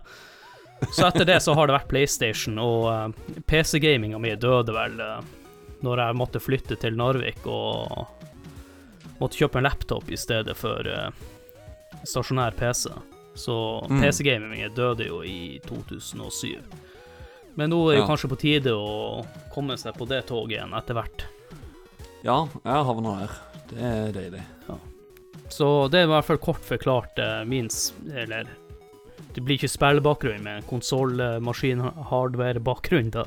[0.92, 5.20] Så etter det så har det vært PlayStation, og eh, PC-gaminga mi døde vel uh,
[5.86, 8.06] når jeg måtte flytte til Narvik og
[9.20, 11.08] måtte kjøpe en laptop i stedet for eh,
[12.04, 12.90] stasjonær PC.
[13.36, 13.56] Så
[13.88, 14.00] Mm.
[14.02, 16.60] PC-gaminga døde jo i 2007.
[17.56, 18.06] Men nå er det Ja.
[18.08, 21.24] kanskje på tide å komme seg på det toget igjen etter hvert.
[22.24, 23.30] Ja, jeg havna her.
[23.70, 24.42] Det er deilig.
[25.48, 27.68] Så det er i hvert fall kort forklart eh, min
[28.12, 28.48] Eller
[29.36, 30.64] det blir ikke spillbakgrunn, men
[31.86, 33.24] konsoll-maskin-hardware-bakgrunn, da.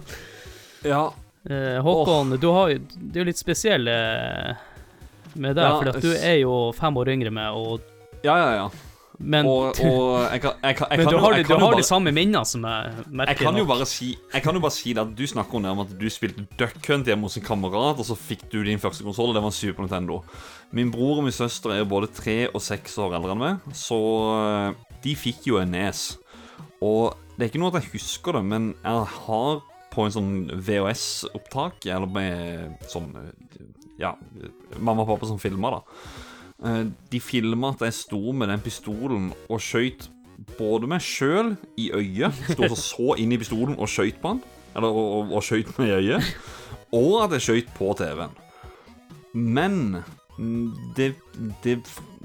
[0.86, 1.12] Ja,
[1.50, 4.50] Eh, Håkon, du har jo Det er jo litt spesiell eh,
[5.40, 7.80] med deg, Ja, for du er jo fem år yngre med, og
[8.28, 8.50] ja, ja.
[8.58, 8.66] ja.
[9.20, 11.60] Men, og, og jeg kan, jeg kan, jeg men du jo- har, kan du har
[11.72, 14.60] bare- de samme minnene som jeg merker Jeg kan jo bare si Jeg kan jo
[14.68, 17.44] bare si det at Du snakker om at du spilte Duck Hunt hjemme hos en
[17.48, 20.20] kamerat, og så fikk du din første konsoll, og det var en Super Nintendo.
[20.76, 23.58] Min bror og min søster er jo både tre og seks år eldre enn meg,
[23.74, 23.96] så
[24.36, 26.04] øh, de fikk jo en nes.
[26.86, 30.34] Og det er ikke noe at jeg husker det, men jeg har på en sånn
[30.54, 33.14] VHS-opptak, eller med sånn
[34.00, 34.14] Ja,
[34.78, 35.82] mamma og pappa som filma, da.
[36.64, 40.08] Eh, De filma at jeg sto med den pistolen og skøyt
[40.60, 44.44] både meg sjøl i øyet, sto og så inn i pistolen og skøyt på den,
[44.76, 46.30] eller og, og, skøyt meg i øyet,
[46.96, 48.38] og at jeg skøyt på TV-en.
[49.34, 49.76] Men
[50.38, 51.14] mm, det,
[51.64, 51.82] det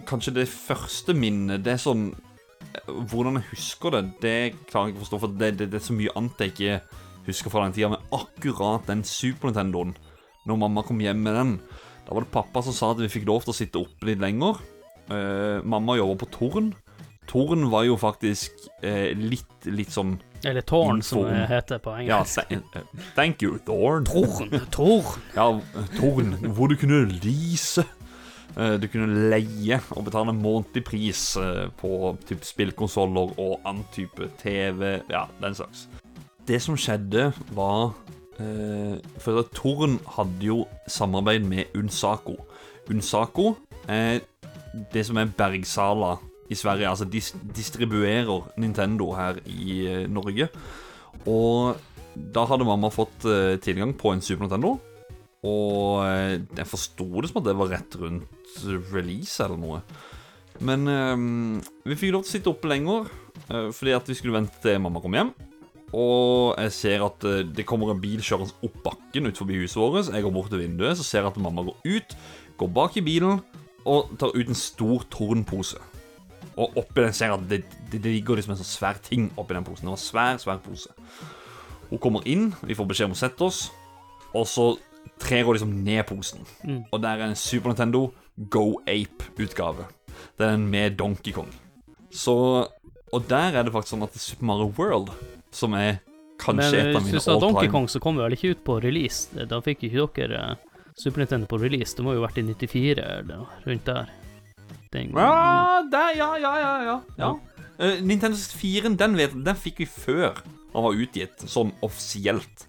[0.08, 2.08] Kanskje det første minnet Det er sånn
[2.86, 4.36] Hvordan jeg husker det, det
[4.70, 6.78] klarer jeg ikke å forstå, for det, det, det er så mye annet jeg ikke
[7.28, 7.90] husker fra den tida.
[7.94, 9.94] Men akkurat den Super Nintendoen,
[10.48, 11.52] når mamma kom hjem med den,
[12.04, 14.20] da var det pappa som sa at vi fikk lov til å sitte oppe litt
[14.20, 14.58] lenger.
[15.08, 16.72] Uh, mamma jobber på Torn.
[17.28, 18.52] Torn var jo faktisk
[18.84, 22.50] uh, litt, litt sånn Eller tårn, som det heter på Ja, engelsk.
[22.50, 24.04] th- eh, thank you, Thorn.
[24.04, 24.52] Torn.
[24.74, 25.22] Torn.
[25.32, 25.46] Ja,
[25.96, 27.86] Torn, hvor du kunne lease.
[28.56, 34.30] Eh, Du kunne leie og betale månedlig pris eh, på typ spillkonsoller og annen type
[34.40, 35.88] TV, ja, den slags.
[36.46, 37.94] Det som skjedde, var
[38.38, 42.36] eh, For Torn hadde jo samarbeid med Unsako.
[42.90, 43.54] Unsako
[43.88, 44.20] er
[44.92, 46.18] det som er Bergsala
[46.50, 46.90] i Sverige.
[46.90, 50.48] Altså dis distribuerer Nintendo her i eh, Norge.
[51.26, 51.80] Og
[52.14, 53.24] da hadde mamma fått
[53.64, 54.76] tilgang på en Super Nintendo.
[55.44, 58.60] Og eh, jeg forsto det som at det var rett rundt
[58.94, 59.80] release eller noe.
[60.64, 61.16] Men eh,
[61.88, 63.10] vi fikk lov til å sitte oppe lenger,
[63.48, 65.34] eh, fordi at vi skulle vente til mamma kom hjem.
[65.94, 69.80] Og jeg ser at eh, det kommer en bil kjørende opp bakken ut forbi huset
[69.80, 70.10] vårt.
[70.10, 72.16] Jeg går bort til vinduet, så ser jeg at mamma går ut,
[72.58, 73.42] går bak i bilen
[73.84, 75.78] og tar ut en stor tornpose.
[76.54, 79.28] Og oppi den ser jeg at det, det, det ligger liksom en sånn svær ting
[79.36, 79.86] oppi den posen.
[79.86, 80.94] Det var en svær, svær pose.
[81.90, 83.66] Hun kommer inn, vi får beskjed om å sette oss,
[84.34, 84.68] og så
[85.22, 86.46] trer hun liksom ned posen.
[86.64, 86.82] Mm.
[86.90, 88.06] Og der er en Super Nintendo
[88.50, 89.86] Go Ape-utgave.
[90.38, 91.50] Det er den med Donkey Kong.
[92.10, 92.68] Så
[93.14, 95.12] Og der er det faktisk sånn at er Super Mario World,
[95.54, 96.00] som er
[96.42, 98.34] kanskje Men et hvis av du mine sa all Donkey Kong, så kom det vel
[98.34, 99.46] ikke ut på release.
[99.46, 101.94] Da fikk ikke dere eh, Super Nintendo på release.
[101.94, 104.10] Det må jo ha vært i 94 eller rundt der.
[104.90, 106.74] Den, Ja, der, ja, ja, ja.
[106.82, 107.30] ja, ja.
[107.34, 110.38] Uh, Eh, Nintendo 64 den, vet, den fikk vi før
[110.74, 112.66] han var utgitt, sånn offisielt.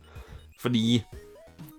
[0.61, 1.03] Fordi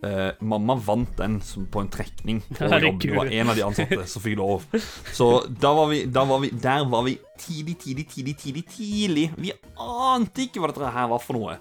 [0.06, 3.00] eh, mamma vant den som på en trekning på jobb.
[3.02, 4.66] Det var en av de ansatte som fikk lov.
[5.12, 9.26] Så da var vi, da var vi, der var vi tidlig, tidlig, tidlig, tidlig, tidlig.
[9.40, 11.58] Vi ante ikke hva dette her var for noe.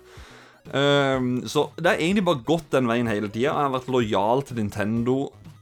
[0.74, 3.52] Ehm, så det har egentlig bare gått den veien hele tida.
[3.52, 5.18] Jeg har vært lojal til Nintendo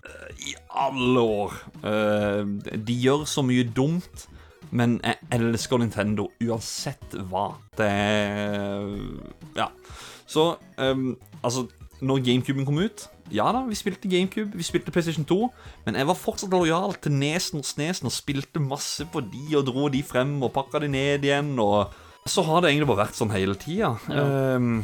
[0.08, 1.58] eh, i alle år.
[1.90, 4.28] Ehm, de gjør så mye dumt,
[4.74, 7.52] men jeg elsker Nintendo uansett hva.
[7.78, 8.88] Det er
[9.60, 9.70] Ja.
[10.34, 11.12] Så um,
[11.44, 11.68] altså
[12.02, 15.38] Når GameCuben kom ut Ja da, vi spilte GameCube, vi spilte PlayStation 2,
[15.86, 19.68] men jeg var fortsatt lojal til Nesen og Snesen og spilte masse på de og
[19.70, 21.54] dro de frem og pakka de ned igjen.
[21.60, 21.94] og
[22.26, 23.96] så har det egentlig bare vært sånn hele tida.
[24.08, 24.24] Ja.
[24.56, 24.84] Um,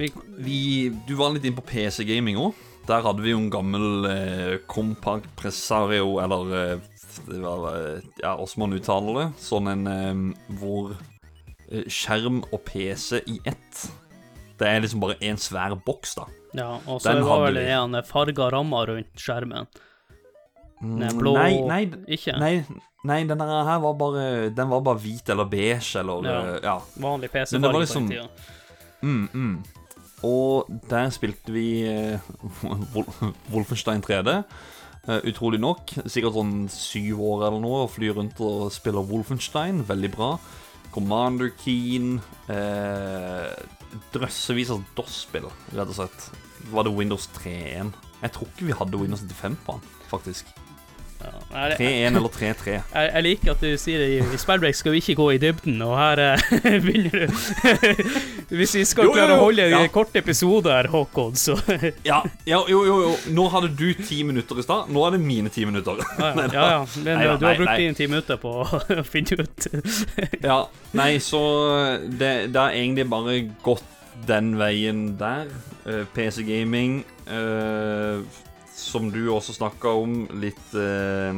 [0.00, 2.58] du var litt inn på PC-gaming òg.
[2.88, 6.88] Der hadde vi jo en gammel eh, Compact Presario, eller eh,
[7.38, 9.26] var, eh, Ja, åssen man uttaler det.
[9.42, 10.22] Sånn en eh,
[10.58, 10.94] hvor
[11.68, 13.84] eh, skjerm og PC i ett.
[14.60, 16.26] Det er liksom bare en svær boks, da.
[16.54, 19.68] Ja, og så Den var vel det en farga rammer rundt skjermen.
[20.80, 21.80] Mm, blå Nei, nei,
[22.16, 22.38] Ikke?
[22.40, 22.64] nei,
[23.04, 26.38] nei, den der her var bare Den var bare hvit eller beige eller Ja.
[26.40, 26.78] eh, ja.
[26.96, 28.28] Vanlig PC-farge på liksom- den tida.
[29.02, 29.64] Mm, mm.
[30.22, 32.18] Og der spilte vi uh,
[33.52, 34.44] Wolfenstein 3D.
[35.08, 35.86] Uh, utrolig nok.
[36.04, 39.80] Sikkert sånn syv år eller noe og flyr rundt og spiller Wolfenstein.
[39.88, 40.34] Veldig bra.
[40.92, 42.20] Commander Keen.
[42.50, 43.54] Eh,
[44.14, 46.30] drøssevis av DOS-spill, rett og slett.
[46.70, 47.92] Var det Windows 3.1?
[48.20, 50.50] Jeg tror ikke vi hadde Windows 95 på den, faktisk.
[51.20, 51.30] Ja.
[51.52, 52.74] Nei, det- 3.1 eller 3.3.
[52.94, 55.40] Jeg, jeg liker at du sier det i, i Spellbreak skal vi ikke gå i
[55.42, 56.44] dybden, og her eh,
[56.86, 57.34] begynner du
[58.56, 59.82] Hvis vi skal Jo, jo, klare å jo, holde ja.
[59.84, 61.58] en kort episode her, Håkon, så
[62.08, 63.12] Ja, ja, jo, jo, jo.
[63.36, 64.88] Nå hadde du ti minutter i stad.
[64.88, 66.00] Nå er det mine ti minutter.
[66.16, 66.48] Ja, ja.
[66.56, 66.80] ja, ja.
[67.04, 67.78] Men Nei da, du har nei, brukt nei.
[67.84, 69.68] dine ti minutter på å finne ut
[70.40, 70.58] Ja,
[70.96, 71.44] nei, så
[72.08, 73.84] det, det er egentlig bare gått
[74.28, 75.50] den veien der.
[75.86, 78.20] Eh, PC Gaming, eh,
[78.74, 81.32] som du også snakka om, litt eh,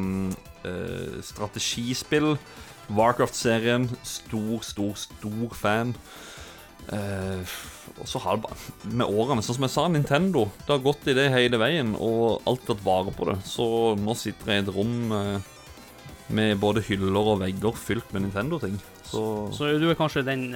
[1.22, 2.36] strategispill.
[2.92, 5.94] Warcraft-serien, stor, stor, stor fan.
[6.92, 10.48] Og så har det bare Med årene, sånn som jeg sa, Nintendo.
[10.66, 13.38] Det har gått i det hele veien, og alltid tatt vare på det.
[13.46, 13.66] Så
[13.96, 14.96] nå sitter jeg i et rom
[16.32, 18.76] med både hyller og vegger fylt med Nintendo-ting.
[19.06, 19.22] Så,
[19.54, 20.50] Så du er kanskje den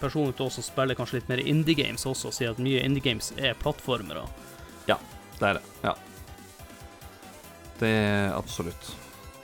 [0.00, 3.04] personen til oss som spiller kanskje litt mer indie games også, sier at mye indie
[3.04, 4.26] games er plattformere.
[5.38, 5.64] det er det.
[5.84, 5.94] Ja.
[7.78, 8.92] Det er absolutt.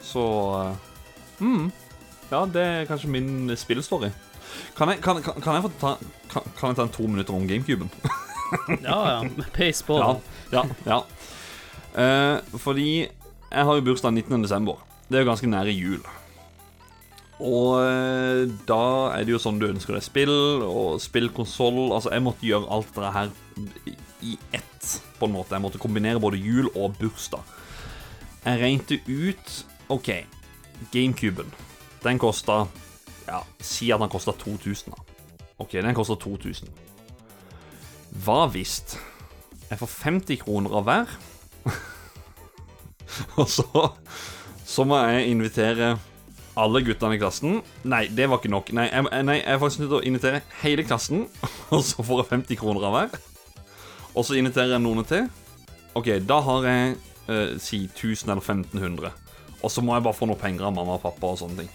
[0.03, 0.23] Så
[0.61, 1.73] eh, mm,
[2.31, 4.11] Ja, det er kanskje min spillstory.
[4.77, 5.95] Kan jeg, kan, kan, kan jeg få ta
[6.31, 7.90] kan, jeg ta en to minutter om GameCuben?
[8.85, 9.45] Ja, ja.
[9.55, 9.97] Pace på.
[9.99, 10.12] Ja,
[10.53, 10.99] ja, ja.
[11.95, 13.09] Uh, fordi
[13.55, 14.45] jeg har jo bursdag 19.
[14.45, 14.79] desember.
[15.09, 16.05] Det er jo ganske nære jul.
[17.42, 18.83] Og eh, da
[19.16, 21.88] er det jo sånn du ønsker deg spill og spillkonsoll.
[21.97, 23.33] Altså, jeg måtte gjøre alt det her
[24.23, 25.53] i- ett, på en måte.
[25.57, 27.42] Jeg måtte kombinere både jul og bursdag.
[28.44, 30.09] Jeg regnet ut OK,
[30.92, 31.51] GameCuben.
[32.05, 32.66] Den kosta
[33.27, 35.01] Ja, si at den kosta 2000, da.
[35.59, 36.68] OK, den kosta 2000.
[38.25, 38.99] Hva hvis
[39.70, 41.14] jeg får 50 kroner av hver?
[43.40, 43.64] og så
[44.64, 45.94] Så må jeg invitere
[46.61, 47.61] alle guttene i klassen.
[47.88, 48.71] Nei, det var ikke nok.
[48.77, 51.25] Nei, jeg, nei, jeg er faktisk nødt til å invitere hele klassen,
[51.75, 53.17] og så får jeg 50 kroner av hver.
[54.14, 55.27] Og så inviterer jeg noen til.
[55.99, 56.95] OK, da har jeg
[57.31, 59.11] eh, si 1000 eller 1500.
[59.64, 61.73] Og så må jeg bare få noe penger av mamma og pappa og sånne ting.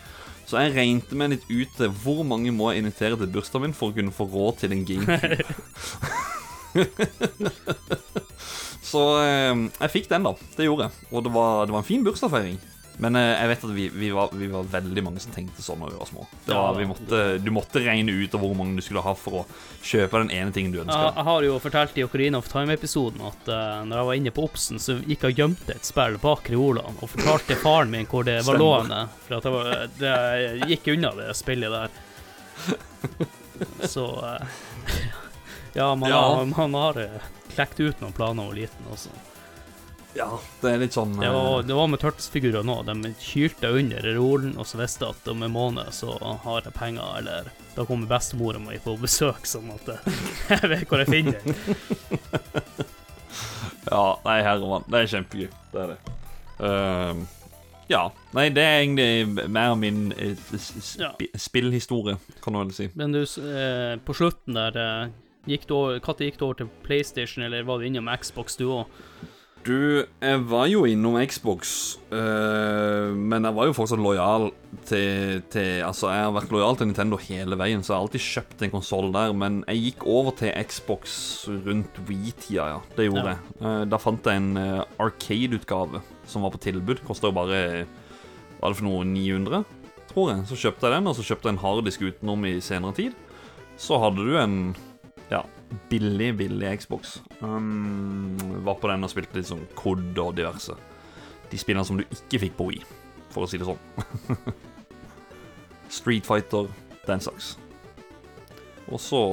[0.49, 3.77] Så jeg regnet meg litt ut til hvor mange må jeg invitere til bursdagen min
[3.77, 6.29] for å kunne få råd til en GameCube.
[8.89, 10.33] Så eh, jeg fikk den, da.
[10.55, 10.93] Det gjorde jeg.
[11.11, 12.57] Og det var, det var en fin bursdagsfeiring.
[12.99, 15.79] Men eh, jeg vet at vi, vi, var, vi var veldig mange som tenkte sånn
[15.79, 16.25] da vi var små.
[16.49, 19.43] Var, vi måtte, du måtte regne ut av hvor mange du skulle ha for å
[19.87, 21.13] kjøpe den ene tingen du Jeg, ønska.
[21.15, 24.45] jeg har jo fortalt i Ocarina of Time-episoden at uh, når jeg var inne på
[24.49, 28.27] Obsen, så gikk jeg og gjemte et spill bak reolene og fortalte faren min hvor
[28.27, 29.05] det var lående.
[29.27, 29.71] For at det, var,
[30.03, 32.03] det gikk unna det spillet der.
[33.87, 34.59] Så uh,
[35.73, 36.19] Ja, man, Ja.
[36.35, 37.21] Har, man har eh,
[37.53, 39.11] klekt ut noen planer og liten også.
[40.17, 42.79] Ja, det er litt sånn Det var, eh, det var med Turtles-figurer nå.
[42.87, 47.11] De kylte under rollen og så visste at om en måned så har jeg penger,
[47.21, 50.21] eller da kommer bestemora mi på besøk, sånn at eh,
[50.55, 52.87] jeg vet hvor jeg finner den.
[53.89, 54.83] Ja, nei, herremann.
[54.91, 55.47] Det er kjempegøy.
[55.71, 55.95] Det er det.
[56.67, 57.21] Ehm,
[57.89, 58.01] ja.
[58.37, 61.09] Nei, det er egentlig mer min sp Ja.
[61.39, 62.89] spillhistorie, kan du vel si.
[62.99, 65.09] Men du, eh, på slutten der eh,
[65.49, 68.67] Gikk du over, Når gikk du over til PlayStation, eller var du innom Xbox, du
[68.67, 68.85] òg?
[69.67, 74.47] Du, jeg var jo innom Xbox, øh, men jeg var jo fortsatt lojal
[74.87, 78.23] til, til Altså, jeg har vært lojal til Nintendo hele veien, så jeg har alltid
[78.23, 79.33] kjøpt en konsoll der.
[79.35, 81.17] Men jeg gikk over til Xbox
[81.67, 82.79] rundt Wii-tida, ja.
[82.95, 83.35] Det gjorde Ja.
[83.35, 83.59] jeg.
[83.61, 87.03] Eh, da fant jeg en eh, Arcade-utgave som var på tilbud.
[87.05, 89.03] Kosta jo bare Hva var det for noe?
[89.05, 89.63] 900,
[90.13, 90.47] tror jeg.
[90.49, 93.13] Så kjøpte jeg den, og så kjøpte jeg en harddisk utenom i senere tid.
[93.79, 94.57] Så hadde du en
[95.29, 95.43] ja,
[95.89, 97.21] billig, billig Xbox.
[97.39, 100.75] Um, var på den og spilte litt sånn COD og diverse.
[101.49, 102.83] De spillene som du ikke fikk på Wii,
[103.33, 103.81] for å si det sånn.
[105.99, 106.69] Street Fighter,
[107.07, 107.55] den slags.
[108.89, 109.23] Og så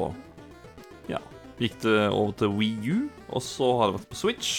[1.11, 1.21] ja,
[1.61, 4.55] gikk det over til Wii U, og så har det vært på Switch,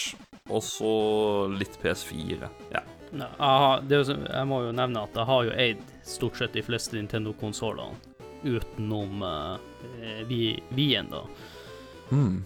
[0.48, 0.92] og så
[1.52, 2.48] litt PS4.
[2.74, 2.84] Ja.
[3.08, 6.64] Det er jo jeg må jo nevne at jeg har jo eid stort sett de
[6.64, 7.96] fleste Nintendo-konsollene
[8.44, 9.56] utenom uh,
[10.28, 11.22] Wien, da.
[12.10, 12.40] Hmm.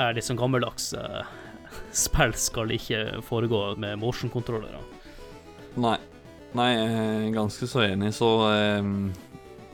[0.00, 0.92] Er litt sånn gammeldags.
[0.96, 1.24] uh,
[2.04, 4.80] spill skal ikke foregå med motion-kontrollere.
[5.80, 5.98] Nei.
[6.50, 9.12] Nei, jeg er ganske så enig, så ehm,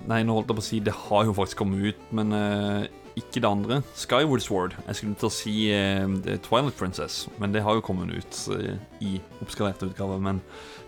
[0.07, 2.85] Nei, nå holdt jeg på å si det har jo faktisk kommet ut, men uh,
[3.19, 3.79] ikke det andre.
[3.97, 4.77] Skyward Sword.
[4.85, 8.77] Jeg skulle til å si uh, Twilight Princess, men det har jo kommet ut uh,
[9.03, 10.21] i oppskalert utgave.
[10.23, 10.39] Men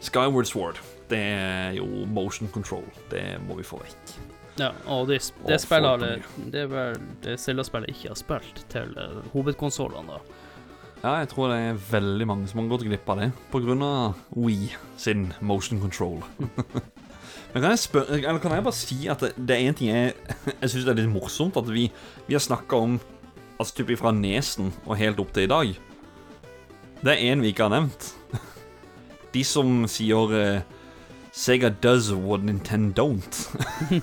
[0.04, 0.78] Skyward Sword,
[1.10, 2.86] det er jo motion control.
[3.10, 4.14] Det må vi få vekk.
[4.58, 6.00] Ja, og det, det Og
[6.52, 10.46] Det er vel det Zelda-spillet ikke har spilt til uh, hovedkonsollene, da.
[10.98, 13.90] Ja, jeg tror det er veldig mange som har gått glipp av det pga.
[14.34, 16.24] Wii sin motion control.
[17.52, 19.88] Men kan jeg spør, eller kan jeg bare si at det, det er en ting
[19.88, 20.12] jeg
[20.60, 21.86] Jeg syns er litt morsomt at vi,
[22.26, 22.98] vi har snakka om
[23.58, 25.70] Altså typ fra nesen og helt opp til i dag.
[27.02, 28.12] Det er én vi ikke har nevnt.
[29.34, 30.77] De som sier eh,
[31.38, 33.36] Sega does what Nintendo don't.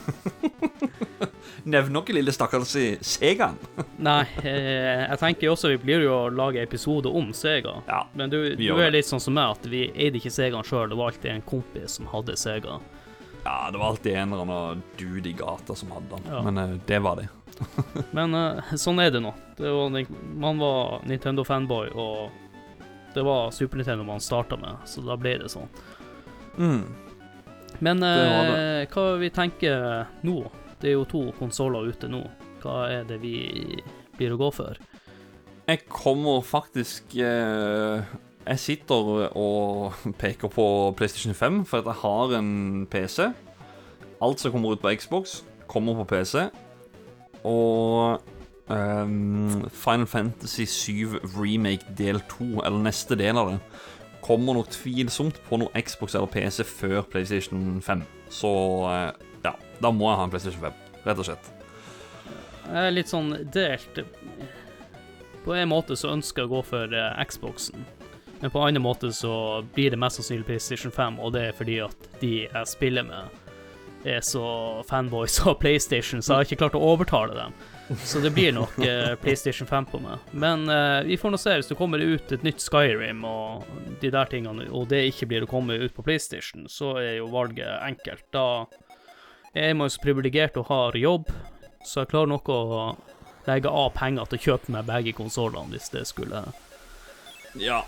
[1.66, 3.58] Nevn noe, lille stakkars Segaen.
[4.08, 7.74] Nei, eh, jeg tenker også vi blir jo å lage episode om Sega.
[7.90, 10.88] Ja, Men du, du er litt sånn som meg, at vi eide ikke Segaen sjøl.
[10.94, 12.80] Det var alltid en kompis som hadde Sega.
[13.44, 16.32] Ja, det var alltid en eller annen dude i gata som hadde den.
[16.32, 16.40] Ja.
[16.48, 17.28] Men eh, det var det.
[18.16, 19.36] Men eh, sånn er det nå.
[19.60, 20.06] Det var,
[20.40, 25.52] man var Nintendo-fanboy, og det var Super Nintendo man starta med, så da ble det
[25.52, 25.68] sånn.
[26.56, 26.86] Mm.
[27.84, 30.40] Men eh, hva vi tenker nå?
[30.80, 32.22] Det er jo to konsoller ute nå.
[32.64, 33.38] Hva er det vi
[34.18, 34.80] blir å gå for?
[35.66, 38.04] Jeg kommer faktisk eh,
[38.46, 43.32] Jeg sitter og peker på PlayStation 5, for at jeg har en PC.
[44.22, 46.46] Alt som kommer ut på Xbox, kommer på PC.
[47.46, 48.22] Og
[48.70, 53.60] ehm, Final Fantasy 7 Remake del 2, eller neste del av det,
[54.26, 58.02] kommer nok tvilsomt på noe Xbox eller PC før PlayStation 5.
[58.34, 58.52] Så
[58.90, 59.12] eh,
[59.46, 61.52] ja, da må jeg ha en PlayStation 5, rett og slett.
[62.66, 64.02] Jeg er litt sånn delt.
[65.46, 67.86] På en måte så ønsker jeg å gå for eh, Xboxen,
[68.42, 71.58] men på en annen måte så blir det mest sannsynlig PlayStation 5, og det er
[71.58, 73.42] fordi at de jeg spiller med,
[74.06, 74.46] er så
[74.90, 77.56] fanboys av PlayStation, så jeg har ikke klart å overtale dem.
[78.04, 80.30] Så det blir nok eh, PlayStation 5 på meg.
[80.32, 81.54] Men eh, vi får nå se.
[81.60, 83.66] Hvis det kommer ut et nytt Skyrim og
[84.02, 87.30] de der tingene, og det ikke blir å komme ut på PlayStation, så er jo
[87.34, 88.26] valget enkelt.
[88.34, 88.66] Da
[89.54, 91.30] er man jo så privilegert og har jobb,
[91.86, 92.62] så jeg klarer nok å
[93.46, 96.42] legge av penger til å kjøpe meg begge konsollene hvis det skulle
[97.62, 97.84] Ja,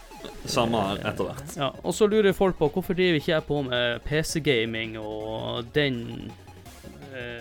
[0.45, 1.55] samme etter hvert.
[1.57, 6.29] Ja, og så lurer folk på hvorfor driver ikke jeg på med PC-gaming og den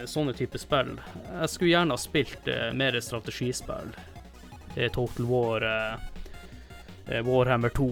[0.09, 0.95] sånne type spill.
[1.31, 3.93] Jeg skulle gjerne ha spilt eh, mer strategispill.
[4.77, 5.99] Eh, Total War, eh,
[7.09, 7.91] eh, Warhammer 2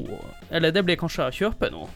[0.51, 1.87] Eller det blir kanskje å kjøpe nå.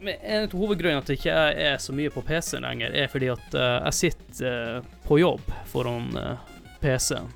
[0.00, 3.08] Men en av hovedgrunnene til at jeg ikke er så mye på PC lenger, er
[3.12, 6.46] fordi at eh, jeg sitter eh, på jobb foran eh,
[6.80, 7.28] PC-en.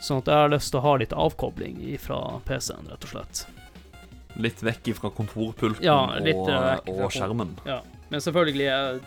[0.00, 3.42] Sånn at jeg har lyst til å ha litt avkobling fra PC-en, rett og slett.
[4.40, 7.56] Litt vekk fra kontorpulten Ja, og, eh, vekk fra og skjermen.
[7.66, 9.00] Ja, men selvfølgelig er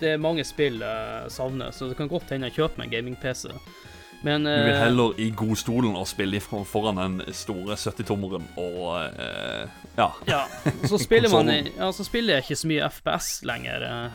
[0.00, 2.94] det er mange spill jeg savner, så det kan godt hende jeg kjøper meg en
[2.96, 3.50] gaming-PC.
[4.24, 9.66] Men Du vil eh, heller i godstolen og spille foran den store 70-tommeren og uh,
[9.98, 10.08] Ja.
[10.26, 10.40] ja,
[10.88, 13.84] så spiller man Ja, så spiller jeg ikke så mye FPS lenger.
[13.84, 14.10] eh.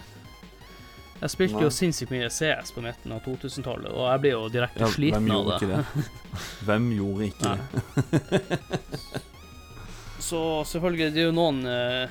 [1.22, 1.64] Jeg spilte Nei.
[1.68, 4.96] jo sinnssykt mye CS på midten av 2000-tallet, og jeg ble jo direkte ja hvem
[4.96, 5.62] sliten av gjorde det.
[5.62, 6.46] ikke det?
[6.66, 9.22] Hvem gjorde ikke det?
[10.32, 12.10] Så selvfølgelig, det er jo noen eh, eh,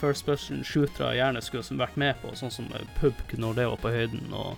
[0.00, 3.82] First person shootere gjerne skulle vært med på, sånn som eh, PUBG når det var
[3.82, 4.32] på høyden.
[4.34, 4.56] Og...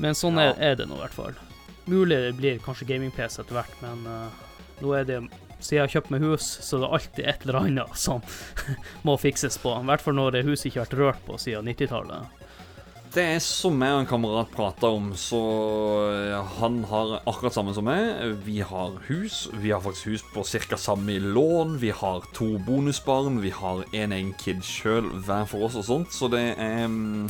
[0.00, 0.50] Men sånn Ja.
[0.50, 1.38] er, er det nå, i hvert fall.
[1.90, 4.42] Mulig det blir kanskje gaming-PC etter hvert, men uh,
[4.84, 5.22] nå er det
[5.60, 8.22] Siden jeg har kjøpt meg hus, så det er alltid et eller annet som
[9.06, 9.74] må fikses på.
[9.76, 12.39] I hvert fall når det huset ikke har vært rørt på siden 90-tallet.
[13.10, 15.38] Det er som jeg og en kamerat prata om, så
[16.60, 18.36] han har akkurat samme som meg.
[18.46, 19.48] Vi har hus.
[19.58, 20.78] Vi har faktisk hus på ca.
[20.78, 21.80] samme lån.
[21.82, 23.40] Vi har to bonusbarn.
[23.42, 27.26] Vi har en egen kid sjøl hver for oss og sånt, så det er mm,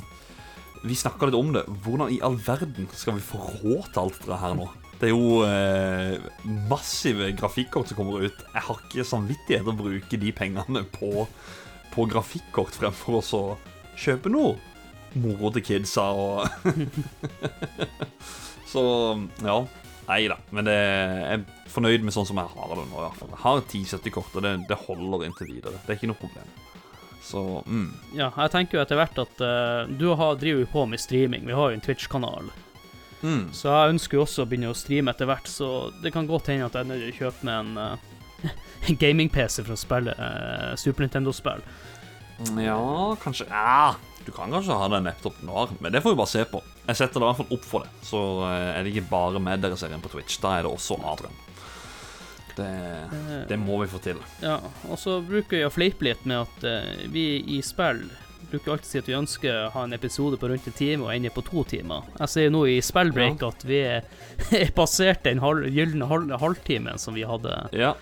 [0.84, 1.64] Vi snakka litt om det.
[1.64, 4.68] Hvordan i all verden skal vi få råd til alt det her nå?
[5.00, 6.20] Det er jo eh,
[6.68, 8.48] massive grafikkort som kommer ut.
[8.52, 11.24] Jeg har ikke samvittighet til å bruke de pengene på,
[11.94, 13.44] på grafikkort fremfor å
[13.96, 14.58] kjøpe noe
[15.18, 16.46] moro til kidsa og
[18.70, 18.82] Så
[19.42, 19.58] ja.
[20.10, 20.38] Nei da.
[20.54, 22.96] Men det, jeg er fornøyd med sånn som jeg har det nå.
[22.96, 23.30] i hvert fall.
[23.30, 25.78] Jeg har 1070-kort, og det, det holder inntil videre.
[25.84, 26.48] Det er ikke noe problem.
[27.22, 27.90] Så mm.
[28.16, 31.44] Ja, jeg tenker jo etter hvert at uh, du har, driver jo på med streaming.
[31.46, 32.50] Vi har jo en Twitch-kanal.
[33.20, 33.44] Mm.
[33.54, 36.50] Så jeg ønsker jo også å begynne å streame etter hvert, så det kan godt
[36.50, 38.00] hende at jeg er nødt til å kjøpe meg en,
[38.48, 41.62] uh, gaming-PC for å spille uh, Super Nintendo-spill.
[42.56, 42.80] Ja,
[43.20, 43.92] kanskje Ja,
[44.26, 46.60] du kan kanskje ha den laptopen du har, men det får vi bare se på.
[46.86, 47.92] Jeg setter det i hvert fall opp for det.
[48.06, 50.40] Så eh, er det ikke bare med dere serien på Twitch.
[50.42, 51.38] Da er det også Adrian.
[52.56, 52.66] Det,
[53.10, 54.18] Eh, det må vi få til.
[54.42, 54.58] Ja,
[54.88, 57.24] og så bruker jeg å fleipe litt med at eh, vi
[57.56, 58.04] i spill
[58.50, 61.06] bruker alltid å si at vi ønsker å ha en episode på rundt en time
[61.06, 62.08] og ender på to timer.
[62.18, 64.08] Jeg ser jo nå i spillbreak at vi er,
[64.62, 67.54] er passert den halv, gylne halv, halvtimen som vi hadde.
[67.76, 67.94] Ja.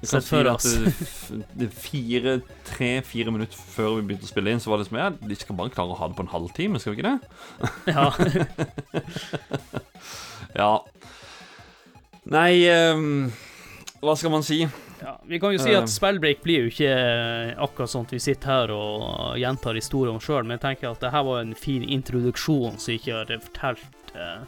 [0.00, 2.34] Vi kan si at fire,
[2.68, 5.56] tre-fire minutter før vi begynte å spille inn, så var det som ja, de skal
[5.58, 7.18] bare klare å ha det på en halvtime, skal vi ikke det?
[7.94, 8.10] Ja.
[10.56, 10.70] Ja.
[12.32, 13.26] Nei um,
[14.00, 14.62] Hva skal man si?
[15.02, 15.12] ja.
[15.28, 15.78] Vi kan jo si Eh.
[15.82, 16.92] at spillbreak blir jo ikke
[17.60, 21.10] akkurat sånn at vi sitter her og gjentar historien sjøl, men jeg tenker at det
[21.12, 24.40] her var en fin introduksjon, som ikke har fortalt eh,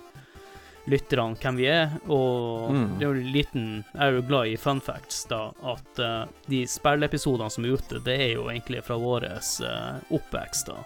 [0.88, 1.90] lytterne hvem vi er.
[2.08, 2.98] Og Mm.
[2.98, 6.64] det er jo liten Jeg er jo glad i fun facts, da, at uh, de
[6.66, 10.76] spillepisodene som er ute, det er jo egentlig fra vår uh, oppvekst, da.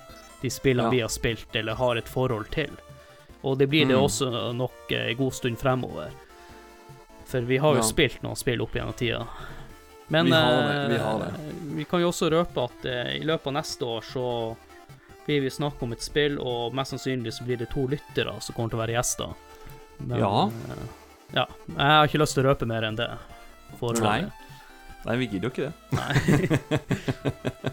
[0.42, 0.90] De spillene Ja.
[0.90, 2.70] vi har spilt eller har et forhold til.
[3.44, 4.02] Og det blir det Mm.
[4.04, 6.10] også nok en god stund fremover.
[7.26, 7.82] For vi har jo Ja.
[7.82, 9.26] spilt noen spill opp gjennom tida.
[10.08, 11.32] Men Vi har det, vi har det.
[11.76, 12.84] vi kan jo også røpe at
[13.16, 14.56] i løpet av neste år så
[15.26, 18.54] blir vi snakke om et spill, og mest sannsynlig så blir det to lyttere som
[18.54, 19.34] kommer til å være gjester.
[20.06, 20.50] Men, Ja.
[20.70, 20.86] eh,
[21.34, 21.46] ja.
[21.68, 23.08] Jeg har ikke lyst til å røpe mer enn det.
[24.02, 24.20] Nei.
[25.04, 25.74] Nei, vi gidder jo ikke det.
[25.96, 26.12] Nei.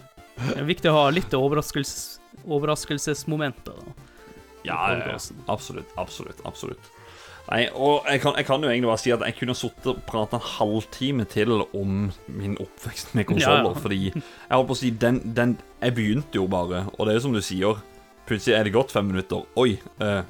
[0.40, 2.16] Det er viktig å ha litt overraskelses
[2.48, 3.76] overraskelsesmomenter.
[3.76, 4.06] da.
[4.64, 4.78] Ja.
[5.52, 6.88] Absolutt, absolutt, absolutt.
[7.50, 10.00] Nei, og jeg kan, jeg kan jo egentlig bare si at jeg kunne sittet og
[10.08, 13.80] pratet en halvtime til om min oppvekst med konsoller, Ja, ja.
[13.84, 14.22] fordi jeg
[14.54, 17.34] holdt på å si den, den Jeg begynte jo bare, og det er jo som
[17.36, 17.80] du sier,
[18.28, 19.42] plutselig er det gått fem minutter.
[19.60, 19.78] Oi.
[20.00, 20.22] eh,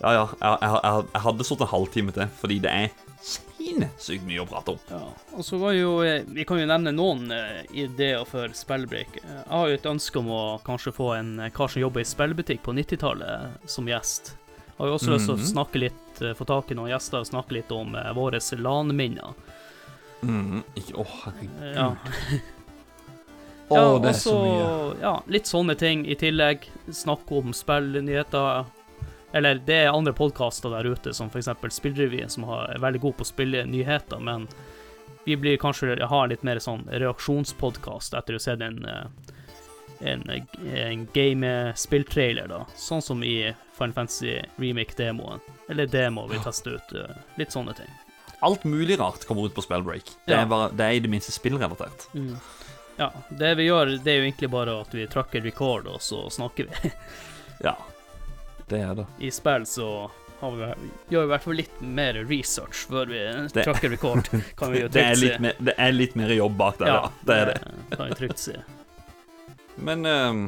[0.00, 2.90] ja, ja, jeg, jeg, jeg, jeg hadde sittet en halvtime til, fordi det er
[3.20, 4.78] sinnssykt mye å prate om.
[4.88, 5.00] Ja,
[5.36, 9.18] og så var jo eh, Vi kan jo nevne noen uh, ideer for spillbreak.
[9.20, 12.08] Eh, Jeg har jo et ønske om å kanskje få en kar som jobber i
[12.08, 14.32] spillbutikk på 90-tallet, som gjest.
[14.70, 15.44] Jeg har jo også lyst til Mhm.
[15.44, 18.40] å snakke litt, uh, få tak i noen gjester og snakke litt om uh, våre
[18.40, 19.36] LAN-minner.
[20.24, 21.60] Mhm, ikke, Å, herregud.
[21.60, 21.90] Eh, Ja.
[23.70, 25.00] Ja, det er også, så mye.
[25.00, 26.64] Ja, litt sånne ting i tillegg.
[26.90, 28.64] Snakke om spillnyheter.
[29.32, 31.48] Eller det er andre podkaster der ute, som f.eks.
[31.76, 34.48] Spillrevyen, som er veldig god på å spille nyheter, men
[35.24, 39.06] vi blir kanskje ha litt mer sånn reaksjonspodkast etter å ha sett en, eh,
[40.10, 40.24] en,
[40.74, 42.64] en game-spilltrailer, da.
[42.76, 45.40] Sånn som i Final Fantasy Remake-demoen.
[45.70, 46.92] Eller demo vi tester ut.
[46.96, 47.90] eh, Litt sånne ting.
[48.42, 50.04] Alt mulig rart kommer ut på Spellbreak.
[50.26, 50.40] Det, Ja.
[50.42, 52.08] er bare, det er i det minste spillrelatert.
[52.98, 56.26] Ja, det vi gjør, det er jo egentlig bare at vi trykker record, og så
[56.32, 56.90] snakker vi.
[57.62, 57.76] Ja,
[58.70, 59.06] det er det.
[59.26, 59.86] I spill så
[60.40, 60.68] har vi,
[61.12, 63.18] gjør vi i hvert fall litt mer research før vi
[63.52, 65.42] Det- trykker record, kan vi jo Det er, litt si.
[65.44, 67.10] mer, det er litt mer jobb bak der, ja.
[67.28, 67.58] Det er det.
[67.96, 68.54] kan vi trygt si.
[69.80, 70.44] Men um,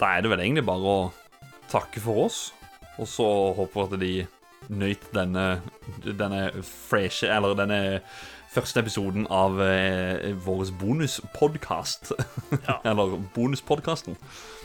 [0.00, 0.98] da er det vel egentlig bare å
[1.70, 2.40] takke for oss.
[2.98, 3.26] Og så
[3.56, 5.46] håper vi at de nøyt denne,
[6.06, 8.00] denne freshe, eller denne
[8.54, 12.12] første episoden av eh, vår bonuspodkast.
[12.68, 12.76] Ja.
[12.90, 14.14] eller bonuspodkasten.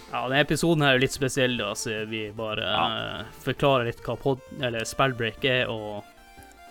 [0.10, 2.86] Ja, denne episoden her er litt spesiell, da, så vi bare Ja.
[3.22, 6.04] uh, forklarer litt hva pod, eller spellbreak er, og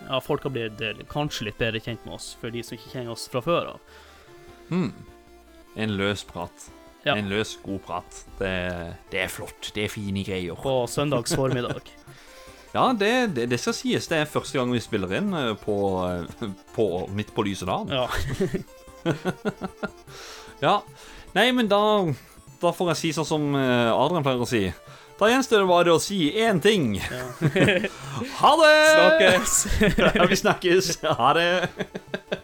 [0.07, 2.91] ja, folk har blitt eh, kanskje litt bedre kjent med oss, for de som ikke
[2.93, 3.95] kjenner oss fra før av.
[4.69, 4.91] Hmm.
[5.79, 6.69] En løs prat.
[7.05, 7.15] Ja.
[7.15, 8.21] En løs, god prat.
[8.39, 8.51] Det,
[9.11, 9.71] det er flott.
[9.75, 10.55] Det er fine greier.
[10.59, 11.83] På søndags formiddag.
[12.69, 14.05] Ja, det, det, det skal sies.
[14.11, 15.73] Det er første gang vi spiller inn eh, på,
[16.75, 16.83] på
[17.17, 17.89] midt på lyse dagen.
[17.89, 18.05] Ja.
[20.61, 20.75] Ja.
[21.33, 21.79] Nei, men da,
[22.61, 24.65] da får jeg si sånn som eh, Adrian pleier å si.
[25.19, 26.93] Da gjenstår det bare å si én ting.
[26.99, 27.23] ja.
[28.39, 28.75] Ha det!
[28.95, 29.55] Snakkes!
[30.15, 30.93] Ja, vi snakkes.
[31.03, 31.49] Ha det.